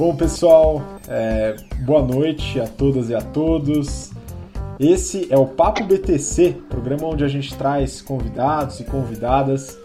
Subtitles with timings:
[0.00, 4.10] Bom, pessoal, é, boa noite a todas e a todos.
[4.78, 9.78] Esse é o Papo BTC, programa onde a gente traz convidados e convidadas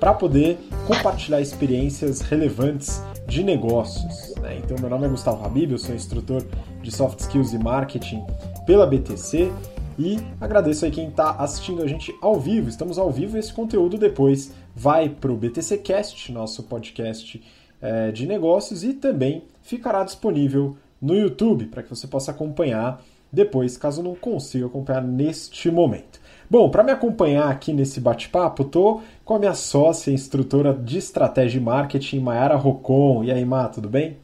[0.00, 4.34] para poder compartilhar experiências relevantes de negócios.
[4.40, 4.58] Né?
[4.64, 6.42] Então, meu nome é Gustavo Habib, eu sou instrutor
[6.80, 8.24] de Soft Skills e Marketing
[8.64, 9.52] pela BTC
[9.98, 12.70] e agradeço aí quem está assistindo a gente ao vivo.
[12.70, 17.38] Estamos ao vivo e esse conteúdo depois vai para o BTC Cast, nosso podcast
[17.80, 23.76] é, de negócios, e também ficará disponível no YouTube para que você possa acompanhar depois,
[23.76, 26.18] caso não consiga acompanhar neste momento.
[26.50, 31.58] Bom, para me acompanhar aqui nesse bate-papo, tô com a minha sócia instrutora de estratégia
[31.58, 33.22] e marketing, Mayara Rocon.
[33.22, 34.16] E aí, Má, tudo bem?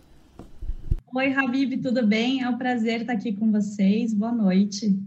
[1.14, 2.42] Oi, Habib, tudo bem?
[2.42, 4.14] É um prazer estar aqui com vocês.
[4.14, 4.98] Boa noite.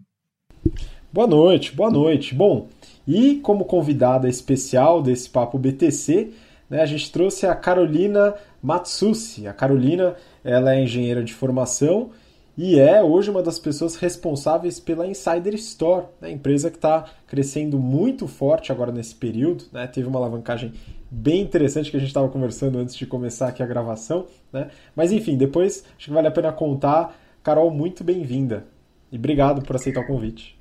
[1.11, 2.35] Boa noite, boa noite.
[2.35, 2.67] Bom,
[3.07, 6.31] e como convidada especial desse Papo BTC,
[6.69, 9.47] né, a gente trouxe a Carolina Matsushi.
[9.47, 12.11] A Carolina ela é engenheira de formação
[12.57, 16.31] e é hoje uma das pessoas responsáveis pela Insider Store, né?
[16.31, 19.65] empresa que está crescendo muito forte agora nesse período.
[19.71, 19.85] Né?
[19.85, 20.73] Teve uma alavancagem
[21.09, 24.25] bem interessante que a gente estava conversando antes de começar aqui a gravação.
[24.51, 24.69] Né?
[24.95, 27.15] Mas enfim, depois acho que vale a pena contar.
[27.43, 28.65] Carol, muito bem-vinda
[29.11, 30.57] e obrigado por aceitar o convite.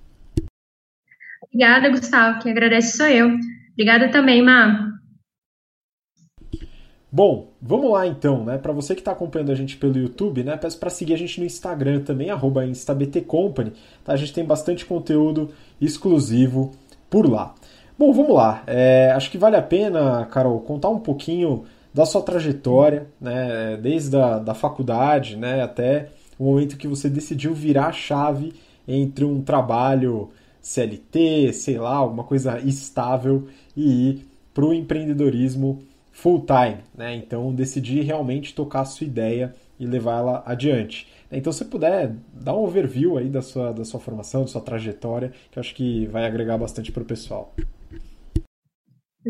[1.43, 2.41] Obrigada, Gustavo.
[2.41, 3.31] Quem agradece sou eu.
[3.73, 4.96] Obrigada também, Má.
[7.17, 8.59] Bom, vamos lá então, né?
[8.59, 10.55] Para você que está acompanhando a gente pelo YouTube, né?
[10.55, 12.29] Peço para seguir a gente no Instagram também,
[12.69, 13.73] instabtcompany.
[14.05, 14.13] Tá?
[14.13, 15.49] A gente tem bastante conteúdo
[15.81, 16.73] exclusivo
[17.09, 17.55] por lá.
[17.99, 18.63] Bom, vamos lá.
[18.67, 21.65] É, acho que vale a pena, Carol, contar um pouquinho
[21.95, 23.79] da sua trajetória, né?
[23.81, 25.63] Desde a da faculdade, né?
[25.63, 28.53] Até o momento que você decidiu virar a chave
[28.87, 30.29] entre um trabalho
[30.61, 35.83] CLT, sei lá, alguma coisa estável e ir para o empreendedorismo
[36.17, 37.15] full time, né?
[37.15, 41.07] Então decidi realmente tocar a sua ideia e levar ela adiante.
[41.31, 45.33] Então, se puder, dá um overview aí da sua, da sua formação, da sua trajetória,
[45.51, 47.55] que acho que vai agregar bastante para o pessoal.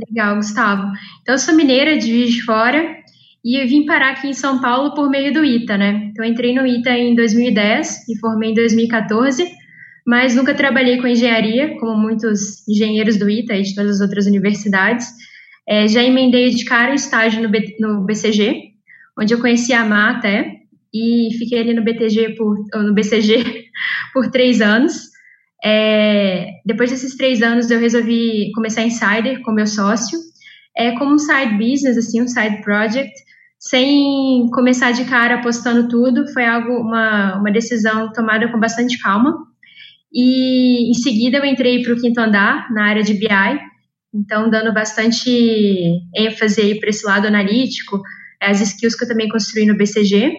[0.09, 0.93] Legal, Gustavo.
[1.22, 2.97] Então, eu sou mineira de Juiz de Fora
[3.44, 6.10] e eu vim parar aqui em São Paulo por meio do ITA, né?
[6.12, 9.50] Então, entrei no ITA em 2010 e formei em 2014,
[10.06, 14.27] mas nunca trabalhei com engenharia, como muitos engenheiros do ITA e de todas as outras
[14.27, 15.25] universidades.
[15.69, 18.72] É, já emendei de cara estágio no, B, no BCG,
[19.19, 20.60] onde eu conheci a Má até,
[20.94, 23.66] e fiquei ali no BTG por, no BCG
[24.12, 25.10] por três anos.
[25.65, 30.19] É, depois desses três anos, eu resolvi começar Insider com meu sócio,
[30.77, 33.12] é, como um side business, assim, um side project,
[33.59, 36.31] sem começar de cara apostando tudo.
[36.33, 39.34] Foi algo, uma, uma decisão tomada com bastante calma.
[40.12, 43.28] E em seguida eu entrei para o quinto andar, na área de BI,
[44.16, 48.00] então, dando bastante ênfase aí para esse lado analítico,
[48.41, 50.32] as skills que eu também construí no BCG.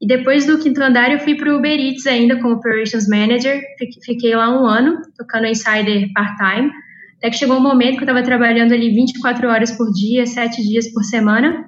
[0.00, 3.60] E depois do quinto andar, eu fui para o Uber Eats ainda como Operations Manager.
[4.04, 6.72] Fiquei lá um ano, tocando Insider part-time.
[7.18, 10.60] Até que chegou um momento que eu estava trabalhando ali 24 horas por dia, 7
[10.62, 11.66] dias por semana.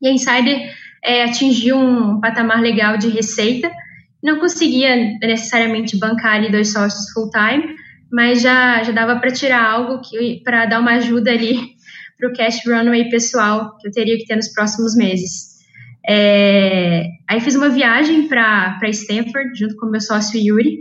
[0.00, 0.72] E a Insider
[1.04, 3.70] é, atingiu um patamar legal de receita.
[4.22, 7.75] Não conseguia necessariamente bancar ali dois sócios full-time,
[8.10, 10.00] mas já, já dava para tirar algo
[10.44, 11.58] para dar uma ajuda ali
[12.18, 15.56] para o cash runway pessoal que eu teria que ter nos próximos meses.
[16.08, 20.78] É, aí fiz uma viagem para Stanford junto com meu sócio Yuri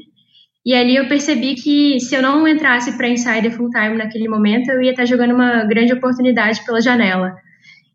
[0.63, 4.69] e ali eu percebi que se eu não entrasse para Insider full time naquele momento
[4.69, 7.35] eu ia estar jogando uma grande oportunidade pela janela.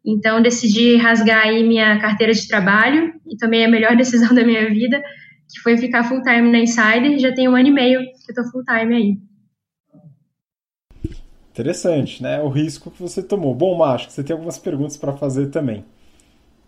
[0.05, 4.69] Então decidi rasgar aí minha carteira de trabalho e tomei a melhor decisão da minha
[4.69, 5.01] vida
[5.51, 7.19] que foi ficar full time na Insider.
[7.19, 9.19] Já tem um ano e meio que eu tô full time aí.
[11.51, 12.41] Interessante, né?
[12.41, 13.55] O risco que você tomou.
[13.55, 15.85] Bom, Macho, você tem algumas perguntas para fazer também.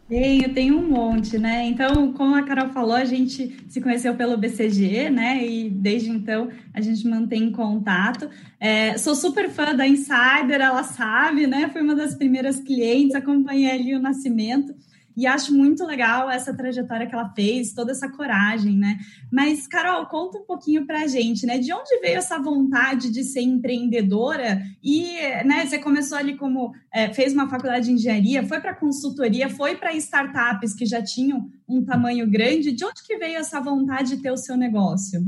[0.08, 1.64] Tenho, tenho um monte, né?
[1.66, 5.42] Então, como a Carol falou, a gente se conheceu pelo BCG, né?
[5.46, 8.28] E desde então a gente mantém contato.
[8.60, 11.70] É, sou super fã da Insider, ela sabe, né?
[11.72, 14.74] Fui uma das primeiras clientes, acompanhei ali o nascimento.
[15.16, 18.98] E acho muito legal essa trajetória que ela fez, toda essa coragem, né?
[19.30, 21.58] Mas, Carol, conta um pouquinho pra gente, né?
[21.58, 24.62] De onde veio essa vontade de ser empreendedora?
[24.82, 29.48] E, né, você começou ali como, é, fez uma faculdade de engenharia, foi para consultoria,
[29.48, 32.72] foi para startups que já tinham um tamanho grande.
[32.72, 35.22] De onde que veio essa vontade de ter o seu negócio?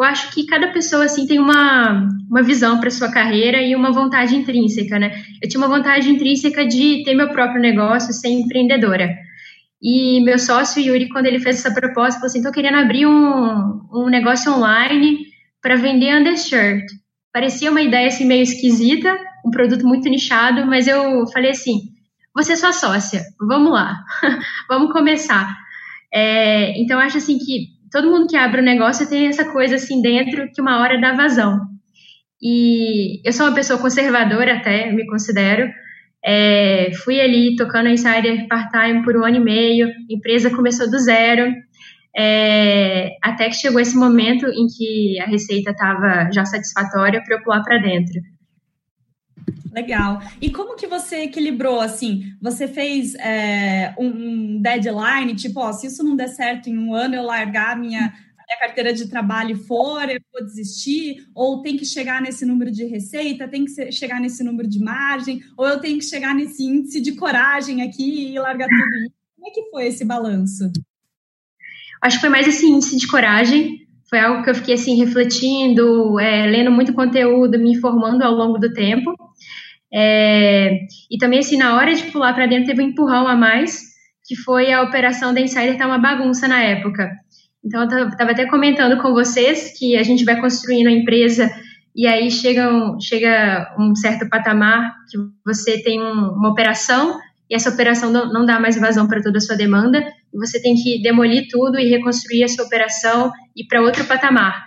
[0.00, 3.92] Eu acho que cada pessoa assim tem uma, uma visão para sua carreira e uma
[3.92, 5.22] vontade intrínseca, né?
[5.42, 9.14] Eu tinha uma vontade intrínseca de ter meu próprio negócio, ser empreendedora.
[9.82, 13.80] E meu sócio Yuri, quando ele fez essa proposta, falou assim: "Tô querendo abrir um,
[13.92, 15.18] um negócio online
[15.60, 16.86] para vender undershirt".
[17.30, 19.14] Parecia uma ideia assim meio esquisita,
[19.44, 21.78] um produto muito nichado, mas eu falei assim:
[22.34, 24.02] você é sua sócia, vamos lá,
[24.66, 25.54] vamos começar.
[26.12, 30.00] É, então, acho assim que todo mundo que abre um negócio tem essa coisa assim
[30.00, 31.60] dentro que uma hora dá vazão.
[32.42, 35.70] E eu sou uma pessoa conservadora até, me considero.
[36.24, 41.52] É, fui ali tocando Insider part-time por um ano e meio, empresa começou do zero,
[42.16, 47.42] é, até que chegou esse momento em que a receita estava já satisfatória para eu
[47.42, 48.20] pular para dentro.
[49.72, 50.20] Legal.
[50.40, 56.02] E como que você equilibrou, assim, você fez é, um deadline, tipo, ó, se isso
[56.02, 58.12] não der certo em um ano, eu largar minha,
[58.50, 62.84] minha carteira de trabalho fora, eu vou desistir, ou tem que chegar nesse número de
[62.84, 67.00] receita, tem que chegar nesse número de margem, ou eu tenho que chegar nesse índice
[67.00, 69.14] de coragem aqui e largar tudo isso.
[69.36, 70.70] Como é que foi esse balanço?
[72.02, 76.18] Acho que foi mais esse índice de coragem, foi algo que eu fiquei assim refletindo,
[76.18, 79.14] é, lendo muito conteúdo, me informando ao longo do tempo.
[79.92, 83.80] É, e também, assim, na hora de pular para dentro, teve um empurrão a mais,
[84.24, 87.10] que foi a operação da Insider tá uma bagunça na época.
[87.64, 91.50] Então, eu estava até comentando com vocês que a gente vai construindo a empresa
[91.94, 97.18] e aí chega um, chega um certo patamar que você tem um, uma operação
[97.50, 99.98] e essa operação não, não dá mais vazão para toda a sua demanda
[100.32, 104.64] e você tem que demolir tudo e reconstruir essa operação e para outro patamar.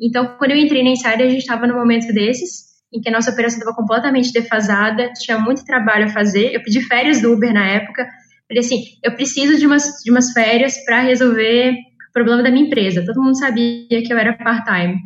[0.00, 3.12] Então, quando eu entrei na Insider, a gente estava no momento desses, em que a
[3.12, 6.54] nossa operação estava completamente defasada, tinha muito trabalho a fazer.
[6.54, 8.06] Eu pedi férias do Uber na época.
[8.46, 12.66] Falei assim: eu preciso de umas, de umas férias para resolver o problema da minha
[12.66, 13.04] empresa.
[13.04, 14.96] Todo mundo sabia que eu era part-time.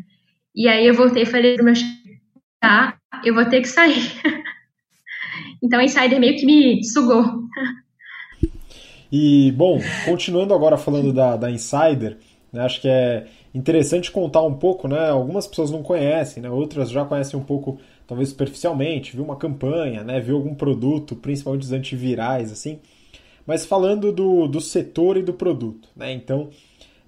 [0.55, 2.21] E aí eu voltei e falei para o meu chefe:
[2.61, 4.13] tá, eu vou ter que sair.
[5.63, 7.25] então a Insider meio que me sugou.
[9.11, 12.19] E, bom, continuando agora falando da, da Insider,
[12.53, 15.09] né, acho que é interessante contar um pouco, né?
[15.11, 16.51] Algumas pessoas não conhecem, né?
[16.51, 20.21] Outras já conhecem um pouco, talvez superficialmente, viu uma campanha, né?
[20.21, 22.79] Viu algum produto, principalmente os antivirais, assim.
[23.47, 26.13] Mas falando do, do setor e do produto, né?
[26.13, 26.51] Então,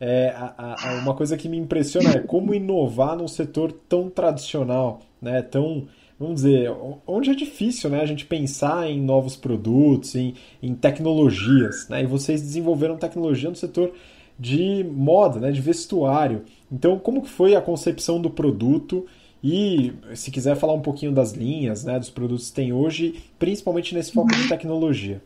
[0.00, 5.02] é, a, a, uma coisa que me impressiona é como inovar num setor tão tradicional,
[5.20, 5.42] né?
[5.42, 5.86] Tão,
[6.18, 6.72] vamos dizer,
[7.06, 8.00] onde é difícil, né?
[8.00, 12.02] A gente pensar em novos produtos, em, em tecnologias, né?
[12.02, 13.92] E vocês desenvolveram tecnologia no setor
[14.40, 16.44] de moda, né, de vestuário.
[16.72, 19.06] Então, como que foi a concepção do produto
[19.44, 23.94] e, se quiser falar um pouquinho das linhas, né, dos produtos que tem hoje, principalmente
[23.94, 25.22] nesse foco de tecnologia.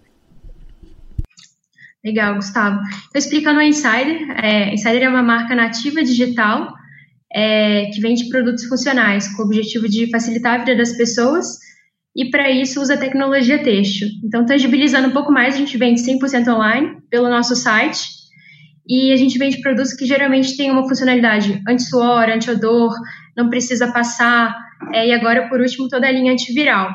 [2.04, 2.80] Legal, Gustavo.
[2.80, 6.74] Então, explicando a Insider, é, Insider é uma marca nativa digital
[7.32, 11.58] é, que vende produtos funcionais com o objetivo de facilitar a vida das pessoas
[12.16, 14.08] e para isso usa tecnologia têxtil.
[14.24, 18.23] Então, tangibilizando um pouco mais, a gente vende 100% online pelo nosso site
[18.86, 22.92] e a gente vende produtos que geralmente têm uma funcionalidade anti-suor, anti-odor,
[23.36, 24.54] não precisa passar,
[24.92, 26.90] é, e agora, por último, toda a linha antiviral.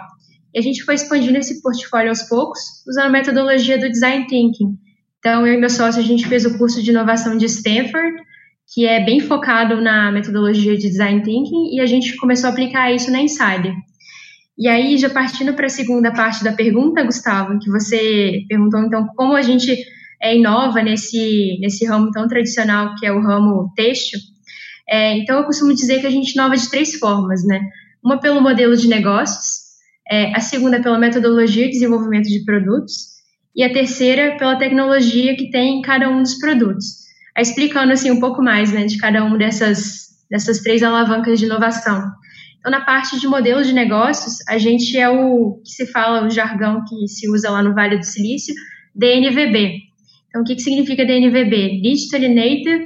[0.53, 4.77] E a gente foi expandindo esse portfólio aos poucos, usando a metodologia do Design Thinking.
[5.19, 8.15] Então, eu e meu sócio, a gente fez o curso de inovação de Stanford,
[8.73, 12.91] que é bem focado na metodologia de Design Thinking, e a gente começou a aplicar
[12.93, 13.73] isso na Insider.
[14.57, 19.07] E aí, já partindo para a segunda parte da pergunta, Gustavo, que você perguntou, então,
[19.15, 19.75] como a gente
[20.21, 24.19] é, inova nesse, nesse ramo tão tradicional que é o ramo têxtil.
[24.87, 27.61] É, então, eu costumo dizer que a gente inova de três formas, né?
[28.03, 29.69] Uma pelo modelo de negócios,
[30.09, 33.09] é, a segunda pela metodologia de desenvolvimento de produtos
[33.55, 36.85] e a terceira pela tecnologia que tem em cada um dos produtos.
[37.35, 41.45] Aí, explicando assim um pouco mais, né, de cada uma dessas dessas três alavancas de
[41.45, 42.03] inovação.
[42.59, 46.29] Então, na parte de modelo de negócios, a gente é o que se fala, o
[46.29, 48.53] jargão que se usa lá no Vale do Silício,
[48.93, 49.88] DNVB,
[50.29, 51.81] então, o que, que significa DNVB?
[51.81, 52.85] Digitally Native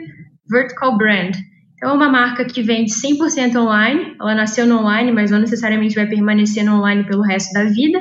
[0.50, 1.35] Vertical Brand.
[1.75, 5.95] Então, é uma marca que vende 100% online, ela nasceu no online, mas não necessariamente
[5.95, 8.00] vai permanecer no online pelo resto da vida,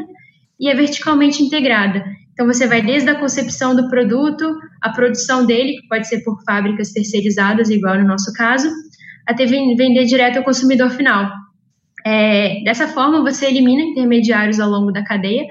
[0.61, 2.05] e é verticalmente integrada.
[2.33, 4.49] Então, você vai desde a concepção do produto,
[4.81, 8.71] a produção dele, que pode ser por fábricas terceirizadas, igual no nosso caso,
[9.27, 11.29] até vender direto ao consumidor final.
[12.07, 15.47] É, dessa forma, você elimina intermediários ao longo da cadeia,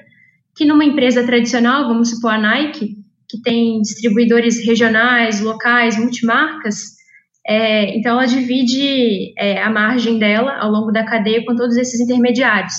[0.55, 3.00] que numa empresa tradicional, vamos supor a Nike,
[3.31, 6.99] que tem distribuidores regionais, locais, multimarcas,
[7.47, 11.99] é, então ela divide é, a margem dela ao longo da cadeia com todos esses
[11.99, 12.73] intermediários.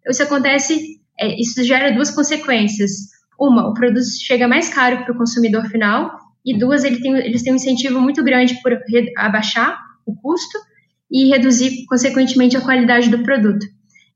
[0.00, 2.90] Então, isso acontece, é, isso gera duas consequências.
[3.38, 6.10] Uma, o produto chega mais caro para o consumidor final,
[6.44, 8.76] e duas, ele tem, eles têm um incentivo muito grande por
[9.16, 10.58] abaixar o custo
[11.10, 13.64] e reduzir, consequentemente, a qualidade do produto.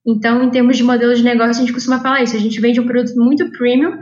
[0.04, 2.36] Então, em termos de modelo de negócio, a gente costuma falar isso.
[2.36, 3.92] A gente vende um produto muito premium,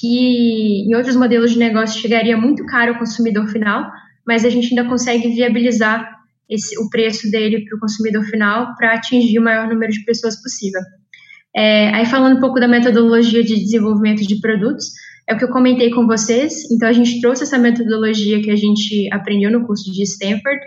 [0.00, 3.90] que em outros modelos de negócio chegaria muito caro ao consumidor final,
[4.26, 6.08] mas a gente ainda consegue viabilizar
[6.48, 10.40] esse, o preço dele para o consumidor final para atingir o maior número de pessoas
[10.40, 10.80] possível.
[11.54, 14.86] É, aí falando um pouco da metodologia de desenvolvimento de produtos,
[15.28, 16.70] é o que eu comentei com vocês.
[16.70, 20.60] Então a gente trouxe essa metodologia que a gente aprendeu no curso de Stanford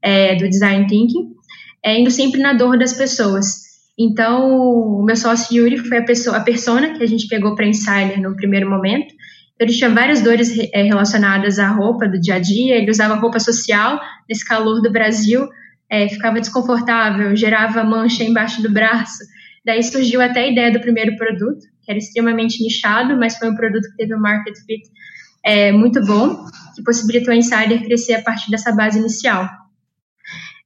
[0.00, 1.34] é, do Design Thinking,
[1.84, 3.65] é, indo sempre na dor das pessoas.
[3.98, 7.66] Então, o meu sócio Yuri foi a pessoa, a persona que a gente pegou para
[7.66, 9.14] Insider no primeiro momento.
[9.58, 12.76] Ele tinha várias dores é, relacionadas à roupa do dia a dia.
[12.76, 13.98] Ele usava roupa social
[14.28, 15.48] nesse calor do Brasil,
[15.88, 19.24] é, ficava desconfortável, gerava mancha embaixo do braço.
[19.64, 23.54] Daí surgiu até a ideia do primeiro produto, que era extremamente nichado, mas foi um
[23.54, 24.82] produto que teve um market fit
[25.42, 29.48] é, muito bom, que possibilitou a Insider crescer a partir dessa base inicial.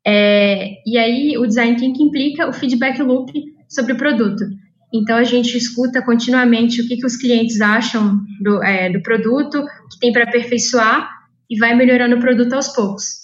[0.06, 3.32] É, e aí, o design thinking implica o feedback loop
[3.68, 4.44] sobre o produto.
[4.92, 9.64] Então, a gente escuta continuamente o que, que os clientes acham do, é, do produto,
[9.92, 11.08] que tem para aperfeiçoar,
[11.48, 13.20] e vai melhorando o produto aos poucos.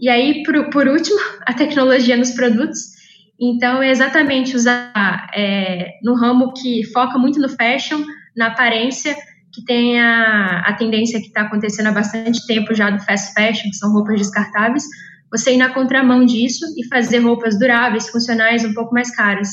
[0.00, 2.96] E aí, por, por último, a tecnologia nos produtos.
[3.38, 8.02] Então, é exatamente usar é, no ramo que foca muito no fashion,
[8.34, 9.14] na aparência,
[9.52, 13.70] que tem a, a tendência que está acontecendo há bastante tempo já do fast fashion,
[13.70, 14.84] que são roupas descartáveis,
[15.30, 19.48] você ir na contramão disso e fazer roupas duráveis, funcionais, um pouco mais caras,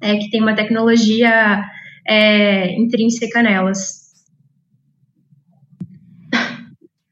[0.00, 1.64] é, que tem uma tecnologia
[2.06, 4.08] é, intrínseca nelas.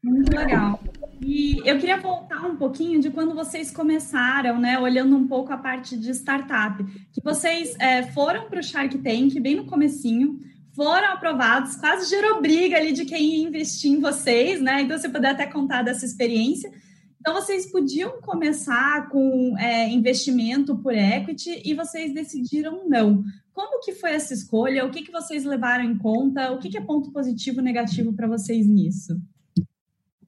[0.03, 0.79] Muito legal.
[1.21, 5.57] E eu queria voltar um pouquinho de quando vocês começaram, né, olhando um pouco a
[5.57, 10.39] parte de startup, que vocês é, foram para o Shark Tank bem no comecinho,
[10.75, 14.83] foram aprovados, quase gerou briga ali de quem ia investir em vocês, né?
[14.83, 16.71] Então, você puder até contar dessa experiência.
[17.19, 23.23] Então, vocês podiam começar com é, investimento por equity e vocês decidiram não.
[23.51, 24.85] Como que foi essa escolha?
[24.85, 26.51] O que, que vocês levaram em conta?
[26.51, 29.19] O que, que é ponto positivo e negativo para vocês nisso?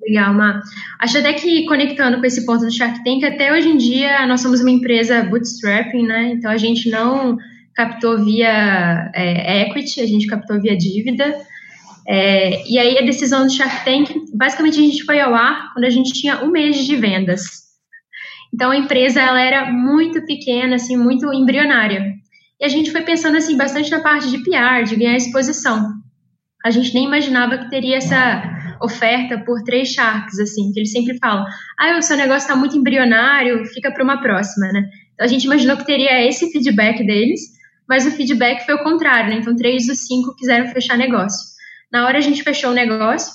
[0.02, 0.62] Legal, Má.
[1.00, 4.42] Acho até que conectando com esse ponto do Shark Tank, até hoje em dia nós
[4.42, 6.32] somos uma empresa bootstrapping, né?
[6.32, 7.38] Então a gente não
[7.76, 11.36] captou via é, equity, a gente captou via dívida.
[12.12, 15.86] É, e aí a decisão do Shark Tank, basicamente a gente foi ao ar quando
[15.86, 17.42] a gente tinha um mês de vendas.
[18.52, 22.16] Então a empresa ela era muito pequena, assim, muito embrionária.
[22.60, 25.94] E a gente foi pensando assim bastante na parte de PR, de ganhar exposição.
[26.66, 28.44] A gente nem imaginava que teria essa
[28.82, 31.46] oferta por três sharks, assim, que eles sempre falam:
[31.78, 34.84] ah, o seu negócio está muito embrionário, fica para uma próxima, né?
[35.14, 37.40] Então a gente imaginou que teria esse feedback deles,
[37.88, 39.38] mas o feedback foi o contrário, né?
[39.38, 41.59] Então três dos cinco quiseram fechar negócio.
[41.92, 43.32] Na hora a gente fechou o negócio,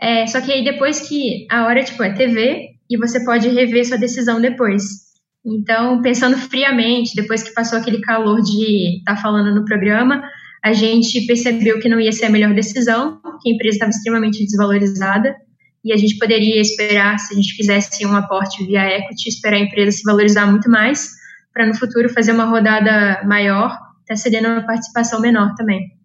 [0.00, 3.86] é, só que aí depois que a hora, tipo, é TV e você pode rever
[3.86, 4.82] sua decisão depois.
[5.44, 10.22] Então, pensando friamente, depois que passou aquele calor de estar tá falando no programa,
[10.64, 14.44] a gente percebeu que não ia ser a melhor decisão, que a empresa estava extremamente
[14.44, 15.36] desvalorizada
[15.84, 19.60] e a gente poderia esperar, se a gente fizesse um aporte via equity, esperar a
[19.60, 21.10] empresa se valorizar muito mais,
[21.52, 25.95] para no futuro fazer uma rodada maior, até cedendo uma participação menor também.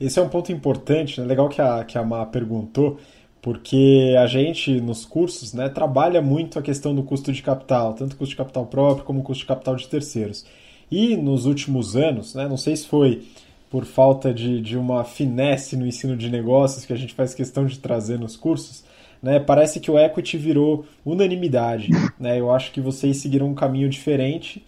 [0.00, 1.26] Esse é um ponto importante, né?
[1.26, 2.98] legal que a, que a Má perguntou,
[3.42, 8.16] porque a gente nos cursos né, trabalha muito a questão do custo de capital, tanto
[8.16, 10.44] custo de capital próprio como custo de capital de terceiros.
[10.90, 13.26] E nos últimos anos, né, não sei se foi
[13.70, 17.66] por falta de, de uma finesse no ensino de negócios que a gente faz questão
[17.66, 18.84] de trazer nos cursos,
[19.22, 21.90] né, parece que o equity virou unanimidade.
[22.18, 22.40] Né?
[22.40, 24.64] Eu acho que vocês seguiram um caminho diferente.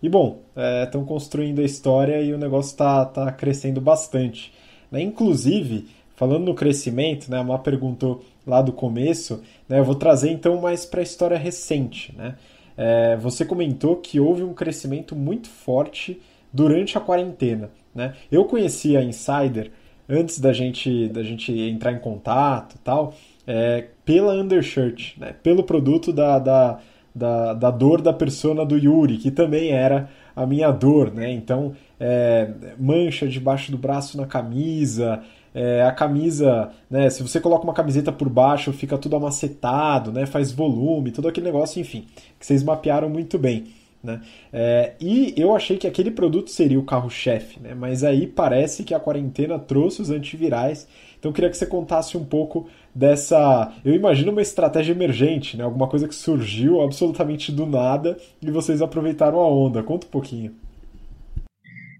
[0.00, 0.38] E bom,
[0.84, 4.52] estão é, construindo a história e o negócio está tá crescendo bastante.
[4.92, 5.02] Né?
[5.02, 10.30] Inclusive, falando no crescimento, né, a Má perguntou lá do começo, né, eu vou trazer
[10.30, 12.14] então mais para a história recente.
[12.16, 12.36] Né?
[12.76, 16.20] É, você comentou que houve um crescimento muito forte
[16.52, 17.70] durante a quarentena.
[17.94, 18.14] Né?
[18.30, 19.70] Eu conheci a Insider
[20.08, 23.14] antes da gente, da gente entrar em contato tal,
[23.46, 25.34] é, pela Undershirt, né?
[25.42, 26.78] pelo produto da, da,
[27.14, 31.30] da, da dor da persona do Yuri, que também era a minha dor, né?
[31.30, 35.22] Então, é, mancha debaixo do braço na camisa,
[35.54, 37.10] é, a camisa, né?
[37.10, 40.26] Se você coloca uma camiseta por baixo, fica tudo amacetado, né?
[40.26, 42.06] Faz volume, todo aquele negócio, enfim,
[42.38, 43.64] que vocês mapearam muito bem.
[44.02, 44.20] Né?
[44.52, 47.72] É, e eu achei que aquele produto seria o carro-chefe, né?
[47.72, 50.88] mas aí parece que a quarentena trouxe os antivirais.
[51.18, 53.72] Então eu queria que você contasse um pouco dessa.
[53.84, 55.62] Eu imagino uma estratégia emergente, né?
[55.62, 59.84] alguma coisa que surgiu absolutamente do nada e vocês aproveitaram a onda.
[59.84, 60.52] Conta um pouquinho.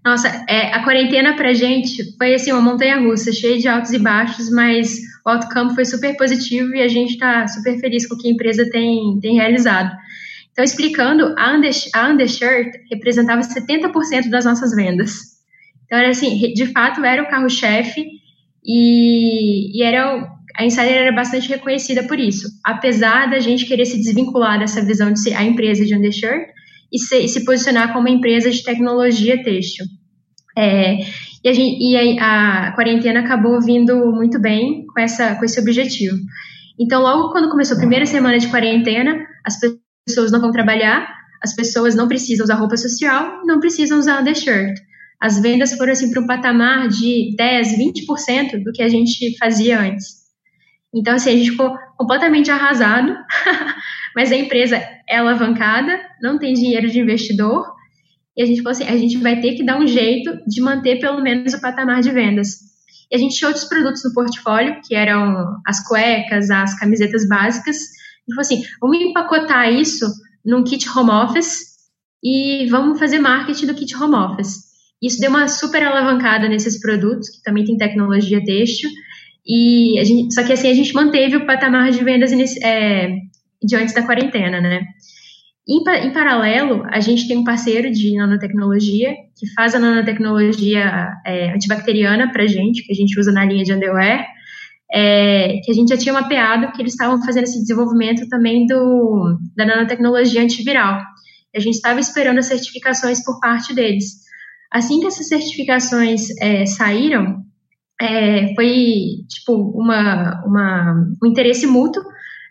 [0.03, 3.99] Nossa, é, a quarentena pra gente foi assim uma montanha russa, cheia de altos e
[3.99, 8.17] baixos, mas o outcome foi super positivo e a gente está super feliz com o
[8.17, 9.95] que a empresa tem, tem realizado.
[10.53, 15.13] Então, explicando, a, under, a Undershirt representava 70% das nossas vendas.
[15.85, 18.05] Então, era assim, de fato, era o carro-chefe
[18.63, 22.47] e, e era a Insider era bastante reconhecida por isso.
[22.63, 26.47] Apesar da gente querer se desvincular dessa visão de ser a empresa de Undershirt,
[26.93, 29.85] e se, e se posicionar como uma empresa de tecnologia têxtil.
[30.55, 30.99] É,
[31.43, 35.59] e, a, gente, e a, a, quarentena acabou vindo muito bem com, essa, com esse
[35.59, 36.15] objetivo.
[36.79, 39.82] Então, logo quando começou a primeira semana de quarentena, as pessoas
[40.31, 41.07] não vão trabalhar,
[41.41, 44.77] as pessoas não precisam usar roupa social, não precisam usar undershirt.
[45.21, 49.79] As vendas foram assim para um patamar de 10, 20% do que a gente fazia
[49.79, 50.23] antes.
[50.93, 53.15] Então, assim, a gente ficou completamente arrasado,
[54.15, 57.65] mas a empresa é alavancada, não tem dinheiro de investidor,
[58.35, 60.99] e a gente falou assim, a gente vai ter que dar um jeito de manter
[60.99, 62.59] pelo menos o patamar de vendas.
[63.09, 67.77] E a gente tinha outros produtos no portfólio, que eram as cuecas, as camisetas básicas,
[68.27, 70.05] e falou assim, vamos empacotar isso
[70.45, 71.73] num kit home office
[72.23, 74.73] e vamos fazer marketing do kit home office.
[75.01, 78.89] Isso deu uma super alavancada nesses produtos, que também tem tecnologia têxtil,
[79.45, 82.31] e a gente, só que assim, a gente manteve o patamar de vendas
[82.63, 83.09] é,
[83.61, 84.81] diante da quarentena, né?
[85.67, 91.53] Em, em, paralelo, a gente tem um parceiro de nanotecnologia que faz a nanotecnologia é,
[91.53, 94.25] antibacteriana para gente, que a gente usa na linha de underwear,
[94.93, 99.39] é, que a gente já tinha mapeado que eles estavam fazendo esse desenvolvimento também do,
[99.55, 101.01] da nanotecnologia antiviral.
[101.55, 104.23] A gente estava esperando as certificações por parte deles.
[104.71, 107.43] Assim que essas certificações é, saíram,
[107.99, 112.03] é, foi tipo uma, uma, um interesse mútuo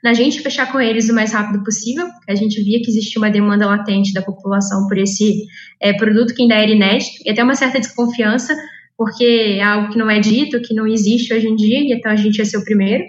[0.03, 2.09] na gente fechar com eles o mais rápido possível.
[2.29, 5.45] A gente via que existia uma demanda latente da população por esse
[5.81, 8.53] é, produto que ainda era inédito e até uma certa desconfiança,
[8.97, 9.25] porque
[9.59, 12.39] é algo que não é dito, que não existe hoje em dia, então a gente
[12.39, 13.05] ia ser o primeiro.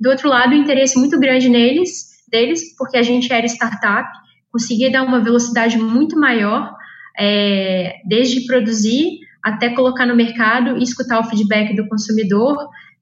[0.00, 4.08] Do outro lado, o interesse muito grande neles, deles, porque a gente era startup,
[4.50, 6.74] conseguia dar uma velocidade muito maior,
[7.18, 12.56] é, desde produzir até colocar no mercado escutar o feedback do consumidor,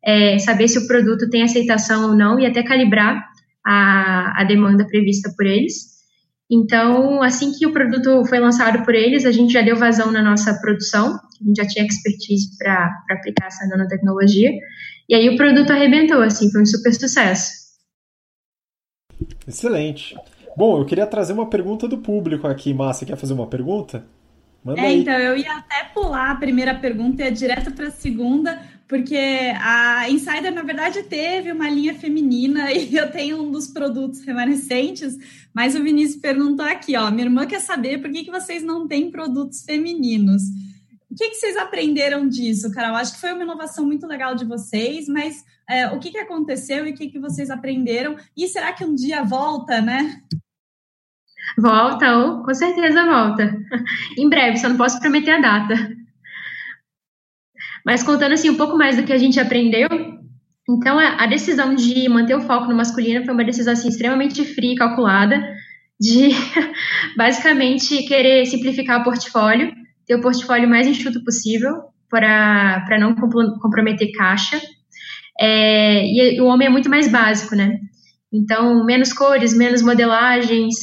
[0.05, 3.25] é, saber se o produto tem aceitação ou não e até calibrar
[3.65, 5.92] a, a demanda prevista por eles.
[6.53, 10.23] Então, assim que o produto foi lançado por eles, a gente já deu vazão na
[10.23, 14.51] nossa produção, a gente já tinha expertise para aplicar essa nanotecnologia,
[15.09, 17.51] e aí o produto arrebentou, assim, foi um super sucesso.
[19.49, 20.15] Excelente.
[20.55, 22.75] Bom, eu queria trazer uma pergunta do público aqui.
[22.75, 24.05] Márcia, quer fazer uma pergunta?
[24.63, 25.01] Manda é, aí.
[25.01, 29.17] então, eu ia até pular a primeira pergunta e ia direto para a segunda, porque
[29.17, 35.17] a Insider, na verdade, teve uma linha feminina e eu tenho um dos produtos remanescentes,
[35.55, 38.89] mas o Vinícius perguntou aqui, ó, minha irmã quer saber por que, que vocês não
[38.89, 40.43] têm produtos femininos.
[41.11, 42.97] O que, que vocês aprenderam disso, Carol?
[42.97, 46.87] Acho que foi uma inovação muito legal de vocês, mas é, o que, que aconteceu
[46.87, 48.17] e o que, que vocês aprenderam?
[48.35, 50.23] E será que um dia volta, né?
[51.59, 53.55] Volta, ou com certeza volta.
[54.17, 55.75] em breve, só não posso prometer a data.
[57.85, 59.89] Mas contando assim um pouco mais do que a gente aprendeu,
[60.69, 64.73] então a, decisão de manter o foco no masculino foi uma decisão assim extremamente fria
[64.73, 65.43] e calculada,
[66.01, 66.31] de
[67.17, 69.73] basicamente querer simplificar o portfólio,
[70.07, 71.73] ter o portfólio mais enxuto possível
[72.09, 74.61] para não comprometer caixa.
[75.41, 77.79] É, e o homem é muito mais básico, né?
[78.33, 80.75] Então, menos cores, menos modelagens,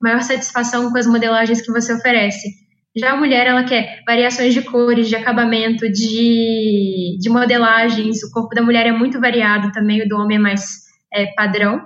[0.00, 2.48] maior satisfação com as modelagens que você oferece.
[2.96, 8.22] Já a mulher, ela quer variações de cores, de acabamento, de, de modelagens.
[8.22, 11.82] O corpo da mulher é muito variado também, o do homem é mais é, padrão.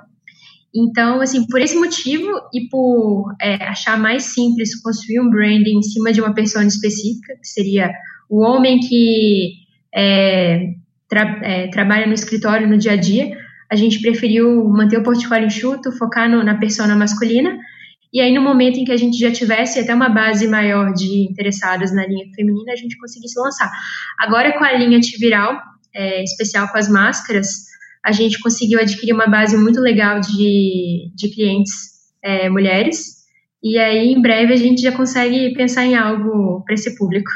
[0.73, 5.83] Então, assim, por esse motivo e por é, achar mais simples construir um branding em
[5.83, 7.91] cima de uma pessoa específica, que seria
[8.29, 9.55] o homem que
[9.93, 10.75] é,
[11.09, 13.37] tra é, trabalha no escritório no dia a dia,
[13.69, 17.59] a gente preferiu manter o portfólio enxuto, focar no, na persona masculina
[18.13, 21.29] e aí, no momento em que a gente já tivesse até uma base maior de
[21.31, 23.71] interessadas na linha feminina, a gente conseguisse lançar.
[24.19, 25.57] Agora, com a linha antiviral,
[25.95, 27.49] é, especial com as máscaras,
[28.05, 31.73] a gente conseguiu adquirir uma base muito legal de, de clientes
[32.23, 33.21] é, mulheres.
[33.63, 37.31] E aí, em breve, a gente já consegue pensar em algo para esse público.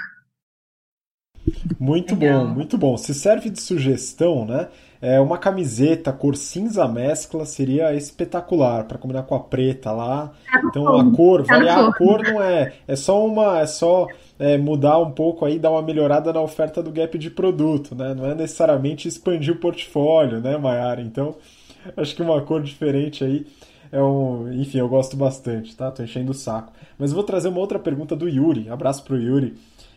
[1.79, 2.47] Muito Legal.
[2.47, 2.97] bom, muito bom.
[2.97, 4.69] Se serve de sugestão, né?
[5.01, 10.33] É uma camiseta cor cinza mescla seria espetacular para combinar com a preta lá.
[10.51, 14.07] Tá então a cor, tá variar a cor não é, é só uma, é só
[14.39, 18.15] é, mudar um pouco aí, dar uma melhorada na oferta do gap de produto, né?
[18.15, 21.03] Não é necessariamente expandir o portfólio, né, Mayara?
[21.03, 21.35] Então
[21.97, 23.47] acho que uma cor diferente aí
[23.93, 25.91] é um, enfim, eu gosto bastante, tá?
[25.91, 26.73] Tô enchendo o saco.
[26.99, 28.71] Mas eu vou trazer uma outra pergunta do Yuri.
[28.71, 29.55] Abraço pro Yuri.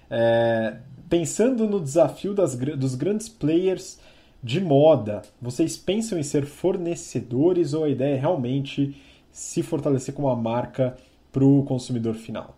[0.10, 0.76] É,
[1.10, 4.00] pensando no desafio das, dos grandes players
[4.44, 8.96] de moda, vocês pensam em ser fornecedores ou a ideia é realmente
[9.32, 10.96] se fortalecer como uma marca
[11.32, 12.58] para o consumidor final?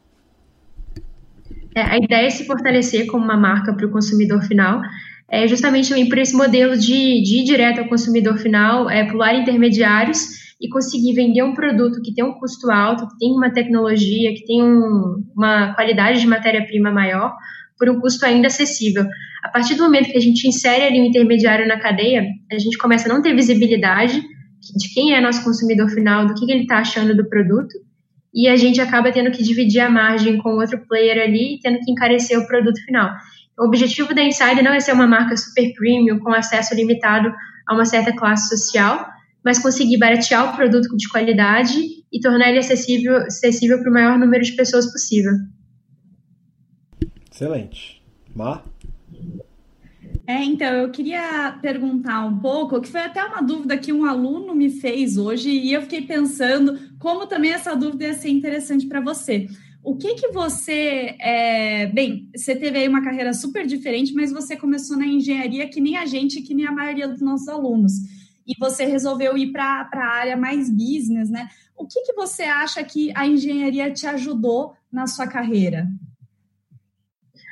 [1.76, 4.82] É, a ideia é se fortalecer como uma marca para o consumidor final,
[5.30, 9.36] é justamente também por esse modelo de, de ir direto ao consumidor final, é, pular
[9.36, 10.20] intermediários
[10.60, 14.46] e conseguir vender um produto que tem um custo alto, que tem uma tecnologia, que
[14.46, 17.34] tem um, uma qualidade de matéria-prima maior,
[17.80, 19.08] por um custo ainda acessível.
[19.42, 22.78] A partir do momento que a gente insere ali um intermediário na cadeia, a gente
[22.78, 26.80] começa a não ter visibilidade de quem é nosso consumidor final, do que, ele está
[26.80, 27.74] achando do produto,
[28.34, 31.80] e a gente acaba tendo que dividir a margem com outro player ali e tendo
[31.80, 33.12] que encarecer o produto final.
[33.58, 37.34] O objetivo da Insider não é ser uma marca super premium com acesso limitado
[37.68, 39.08] a uma certa classe social,
[39.44, 41.80] mas conseguir baratear o produto de qualidade
[42.12, 45.32] e tornar ele acessível, acessível para o maior número de pessoas possível.
[47.40, 48.02] Excelente.
[48.36, 48.66] Mar?
[50.28, 54.54] É, então, eu queria perguntar um pouco, que foi até uma dúvida que um aluno
[54.54, 59.00] me fez hoje, e eu fiquei pensando como também essa dúvida ia ser interessante para
[59.00, 59.48] você.
[59.82, 61.16] O que que você.
[61.18, 61.88] É...
[61.88, 65.96] Bem, você teve aí uma carreira super diferente, mas você começou na engenharia que nem
[65.96, 67.94] a gente, que nem a maioria dos nossos alunos.
[68.46, 71.48] E você resolveu ir para a área mais business, né?
[71.78, 75.88] O que, que você acha que a engenharia te ajudou na sua carreira?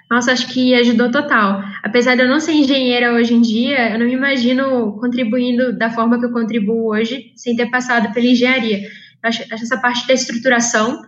[0.09, 1.61] Nossa, acho que ajudou total.
[1.83, 5.89] Apesar de eu não ser engenheira hoje em dia, eu não me imagino contribuindo da
[5.89, 8.87] forma que eu contribuo hoje sem ter passado pela engenharia.
[9.21, 11.01] Acho, acho essa parte da estruturação,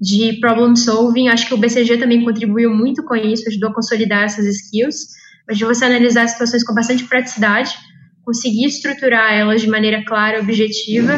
[0.00, 4.24] de problem solving, acho que o BCG também contribuiu muito com isso, ajudou a consolidar
[4.24, 5.08] essas skills,
[5.48, 7.74] mas de você analisar situações com bastante praticidade,
[8.24, 11.12] conseguir estruturar elas de maneira clara, objetiva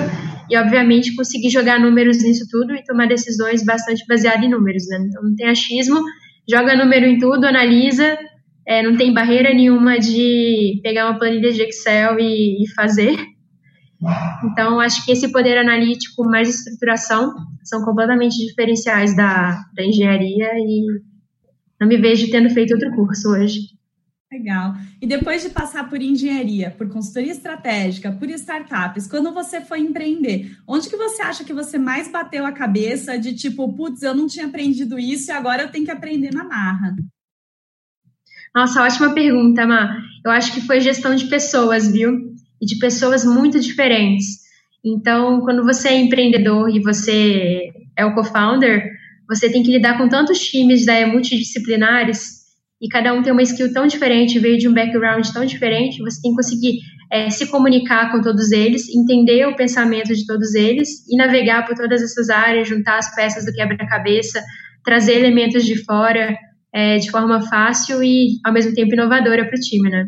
[0.51, 5.07] e, obviamente, conseguir jogar números nisso tudo e tomar decisões bastante baseadas em números, né?
[5.09, 6.01] Então, não tem achismo
[6.49, 8.19] joga número em tudo, analisa,
[8.67, 13.17] é, não tem barreira nenhuma de pegar uma planilha de Excel e, e fazer.
[14.45, 17.33] Então, acho que esse poder analítico mais estruturação
[17.65, 20.87] são completamente diferenciais da, da engenharia e
[21.81, 23.61] não me vejo tendo feito outro curso hoje.
[24.33, 24.75] Legal.
[25.01, 30.57] E depois de passar por engenharia, por consultoria estratégica, por startups, quando você foi empreender,
[30.67, 34.27] onde que você acha que você mais bateu a cabeça de tipo, putz, eu não
[34.27, 36.97] tinha aprendido isso e agora eu tenho que aprender na marra?
[38.53, 39.97] Nossa, ótima pergunta, Má.
[40.25, 42.35] Eu acho que foi gestão de pessoas, viu?
[42.61, 44.45] E de pessoas muito diferentes.
[44.85, 48.91] Então, quando você é empreendedor e você é o co-founder,
[49.29, 52.36] você tem que lidar com tantos times né, multidisciplinares
[52.81, 56.21] e cada um tem uma skill tão diferente, veio de um background tão diferente, você
[56.21, 56.79] tem que conseguir
[57.11, 61.75] é, se comunicar com todos eles, entender o pensamento de todos eles e navegar por
[61.75, 64.43] todas essas áreas, juntar as peças do quebra-cabeça,
[64.85, 66.37] trazer elementos de fora
[66.75, 70.07] é, de forma fácil e, ao mesmo tempo, inovadora para o time, né?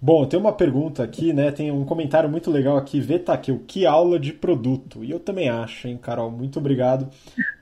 [0.00, 1.50] Bom, tem uma pergunta aqui, né?
[1.50, 3.00] Tem um comentário muito legal aqui.
[3.00, 5.02] Vê, Taquil, que aula de produto.
[5.02, 6.30] E eu também acho, hein, Carol?
[6.30, 7.08] Muito obrigado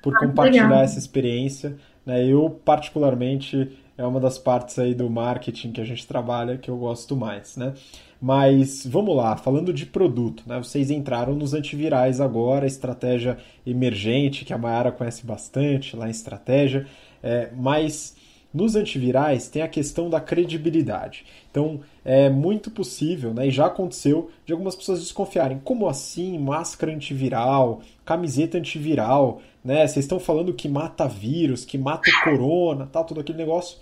[0.02, 0.82] por ah, compartilhar legal.
[0.82, 1.76] essa experiência.
[2.04, 2.26] Né?
[2.26, 6.76] Eu, particularmente, é uma das partes aí do marketing que a gente trabalha que eu
[6.76, 7.74] gosto mais, né?
[8.20, 10.56] Mas vamos lá, falando de produto, né?
[10.58, 16.86] Vocês entraram nos antivirais agora, estratégia emergente, que a Mayara conhece bastante lá em estratégia,
[17.22, 18.16] é, mas
[18.54, 21.24] nos antivirais tem a questão da credibilidade.
[21.50, 25.60] Então é muito possível, né, e já aconteceu, de algumas pessoas desconfiarem.
[25.64, 26.38] Como assim?
[26.38, 29.86] Máscara antiviral, camiseta antiviral, né?
[29.86, 33.78] Vocês estão falando que mata vírus, que mata corona, tal, todo aquele negócio.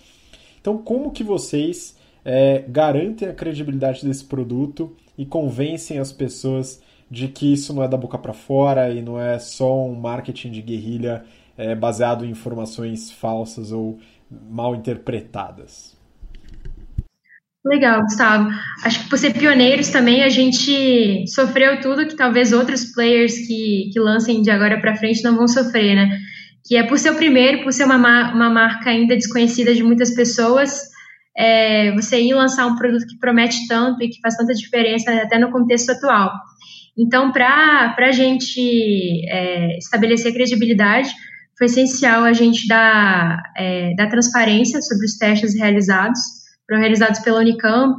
[0.59, 7.27] Então, como que vocês é, garantem a credibilidade desse produto e convencem as pessoas de
[7.27, 10.61] que isso não é da boca para fora e não é só um marketing de
[10.61, 11.25] guerrilha
[11.57, 16.00] é, baseado em informações falsas ou mal interpretadas.
[17.63, 18.49] Legal, Gustavo.
[18.83, 23.91] Acho que por ser pioneiros também a gente sofreu tudo que talvez outros players que,
[23.93, 26.19] que lancem de agora para frente não vão sofrer, né?
[26.65, 30.11] Que é por ser o primeiro, por ser uma, uma marca ainda desconhecida de muitas
[30.15, 30.81] pessoas,
[31.37, 35.37] é, você ir lançar um produto que promete tanto e que faz tanta diferença até
[35.37, 36.31] no contexto atual.
[36.97, 41.09] Então, para a gente é, estabelecer credibilidade,
[41.57, 46.19] foi essencial a gente dar, é, dar transparência sobre os testes realizados,
[46.71, 47.97] foram realizados pela Unicamp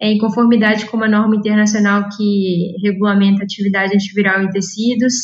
[0.00, 5.14] é, em conformidade com uma norma internacional que regulamenta a atividade antiviral em tecidos,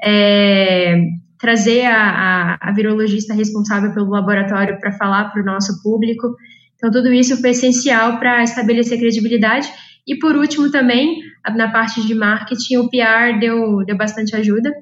[0.00, 0.96] é,
[1.40, 6.36] trazer a, a, a, virologista responsável pelo laboratório para falar para o nosso público.
[6.76, 9.68] Então, tudo isso foi essencial para estabelecer credibilidade.
[10.06, 11.18] E, por último, também,
[11.56, 14.72] na parte de marketing, o PR deu, deu bastante ajuda.